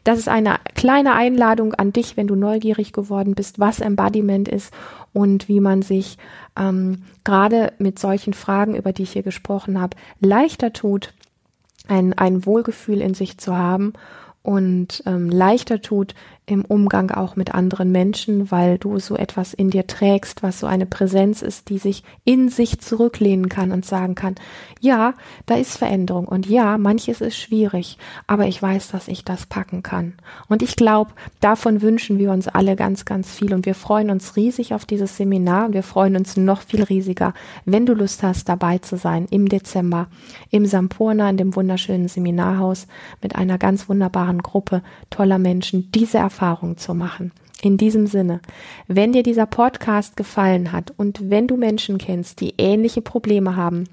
Das 0.03 0.17
ist 0.17 0.27
eine 0.27 0.55
kleine 0.73 1.13
Einladung 1.13 1.75
an 1.75 1.93
dich, 1.93 2.17
wenn 2.17 2.27
du 2.27 2.35
neugierig 2.35 2.93
geworden 2.93 3.35
bist, 3.35 3.59
was 3.59 3.79
Embodiment 3.79 4.47
ist 4.47 4.73
und 5.13 5.47
wie 5.47 5.59
man 5.59 5.83
sich 5.83 6.17
ähm, 6.57 7.03
gerade 7.23 7.73
mit 7.77 7.99
solchen 7.99 8.33
Fragen, 8.33 8.75
über 8.75 8.91
die 8.91 9.03
ich 9.03 9.11
hier 9.11 9.23
gesprochen 9.23 9.79
habe, 9.79 9.95
leichter 10.19 10.73
tut, 10.73 11.13
ein, 11.87 12.13
ein 12.13 12.45
Wohlgefühl 12.45 13.01
in 13.01 13.13
sich 13.13 13.37
zu 13.37 13.57
haben 13.57 13.93
und 14.41 15.03
ähm, 15.05 15.29
leichter 15.29 15.81
tut, 15.81 16.15
im 16.49 16.63
Umgang 16.63 17.11
auch 17.11 17.35
mit 17.35 17.53
anderen 17.53 17.91
Menschen, 17.91 18.51
weil 18.51 18.77
du 18.77 18.99
so 18.99 19.17
etwas 19.17 19.53
in 19.53 19.69
dir 19.69 19.85
trägst, 19.85 20.43
was 20.43 20.61
so 20.61 20.65
eine 20.65 20.85
Präsenz 20.85 21.41
ist, 21.41 21.67
die 21.67 21.77
sich 21.77 22.03
in 22.23 22.47
sich 22.47 22.79
zurücklehnen 22.79 23.49
kann 23.49 23.73
und 23.73 23.85
sagen 23.85 24.15
kann, 24.15 24.35
ja, 24.79 25.13
da 25.45 25.55
ist 25.55 25.77
Veränderung 25.77 26.25
und 26.25 26.47
ja, 26.47 26.77
manches 26.77 27.19
ist 27.19 27.37
schwierig, 27.37 27.97
aber 28.27 28.47
ich 28.47 28.61
weiß, 28.61 28.87
dass 28.91 29.09
ich 29.09 29.25
das 29.25 29.45
packen 29.45 29.83
kann. 29.83 30.13
Und 30.47 30.63
ich 30.63 30.77
glaube, 30.77 31.11
davon 31.41 31.81
wünschen 31.81 32.17
wir 32.17 32.31
uns 32.31 32.47
alle 32.47 32.77
ganz, 32.77 33.03
ganz 33.03 33.29
viel 33.29 33.53
und 33.53 33.65
wir 33.65 33.75
freuen 33.75 34.09
uns 34.09 34.37
riesig 34.37 34.73
auf 34.73 34.85
dieses 34.85 35.17
Seminar 35.17 35.65
und 35.65 35.73
wir 35.73 35.83
freuen 35.83 36.15
uns 36.15 36.37
noch 36.37 36.61
viel 36.61 36.83
riesiger, 36.83 37.33
wenn 37.65 37.85
du 37.85 37.93
Lust 37.93 38.23
hast, 38.23 38.47
dabei 38.47 38.77
zu 38.77 38.95
sein 38.95 39.27
im 39.29 39.49
Dezember 39.49 40.07
im 40.49 40.65
Sampurna 40.65 41.29
in 41.29 41.35
dem 41.35 41.55
wunderschönen 41.57 42.07
Seminarhaus 42.07 42.87
mit 43.21 43.35
einer 43.35 43.57
ganz 43.57 43.89
wunderbaren 43.89 44.41
Gruppe 44.41 44.81
toller 45.09 45.39
Menschen, 45.39 45.91
diese 45.91 46.17
Erfahrung 46.37 46.77
zu 46.77 46.93
machen. 46.93 47.31
In 47.63 47.77
diesem 47.77 48.05
Sinne, 48.05 48.41
wenn 48.87 49.11
dir 49.11 49.23
dieser 49.23 49.47
Podcast 49.47 50.15
gefallen 50.15 50.71
hat 50.71 50.93
und 50.95 51.31
wenn 51.31 51.47
du 51.47 51.57
Menschen 51.57 51.97
kennst, 51.97 52.41
die 52.41 52.53
ähnliche 52.59 53.01
Probleme 53.01 53.55
haben, 53.55 53.85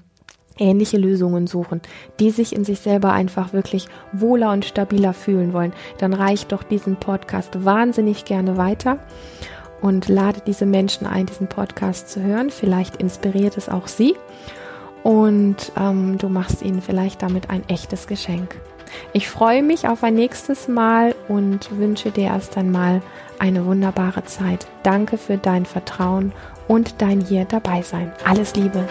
ähnliche 0.59 0.97
Lösungen 0.97 1.47
suchen, 1.47 1.81
die 2.19 2.29
sich 2.29 2.55
in 2.55 2.63
sich 2.63 2.79
selber 2.81 3.11
einfach 3.13 3.51
wirklich 3.51 3.87
wohler 4.13 4.51
und 4.51 4.63
stabiler 4.63 5.13
fühlen 5.13 5.53
wollen, 5.53 5.73
dann 5.97 6.13
reicht 6.13 6.51
doch 6.51 6.61
diesen 6.61 6.97
Podcast 6.97 7.65
wahnsinnig 7.65 8.25
gerne 8.25 8.57
weiter 8.57 8.99
und 9.81 10.07
lade 10.07 10.41
diese 10.45 10.67
Menschen 10.67 11.07
ein, 11.07 11.25
diesen 11.25 11.47
Podcast 11.47 12.09
zu 12.09 12.21
hören. 12.21 12.51
Vielleicht 12.51 12.97
inspiriert 12.97 13.57
es 13.57 13.69
auch 13.69 13.87
sie 13.87 14.13
und 15.01 15.71
ähm, 15.75 16.19
du 16.19 16.29
machst 16.29 16.61
ihnen 16.61 16.83
vielleicht 16.83 17.23
damit 17.23 17.49
ein 17.49 17.67
echtes 17.67 18.05
Geschenk. 18.05 18.55
Ich 19.13 19.29
freue 19.29 19.63
mich 19.63 19.87
auf 19.87 20.03
ein 20.03 20.15
nächstes 20.15 20.67
Mal 20.67 21.15
und 21.27 21.77
wünsche 21.77 22.11
dir 22.11 22.25
erst 22.25 22.57
einmal 22.57 23.01
eine 23.39 23.65
wunderbare 23.65 24.23
Zeit. 24.25 24.67
Danke 24.83 25.17
für 25.17 25.37
dein 25.37 25.65
Vertrauen 25.65 26.31
und 26.67 27.01
dein 27.01 27.21
hier 27.21 27.45
dabei 27.45 27.81
sein. 27.81 28.11
Alles 28.25 28.55
Liebe. 28.55 28.87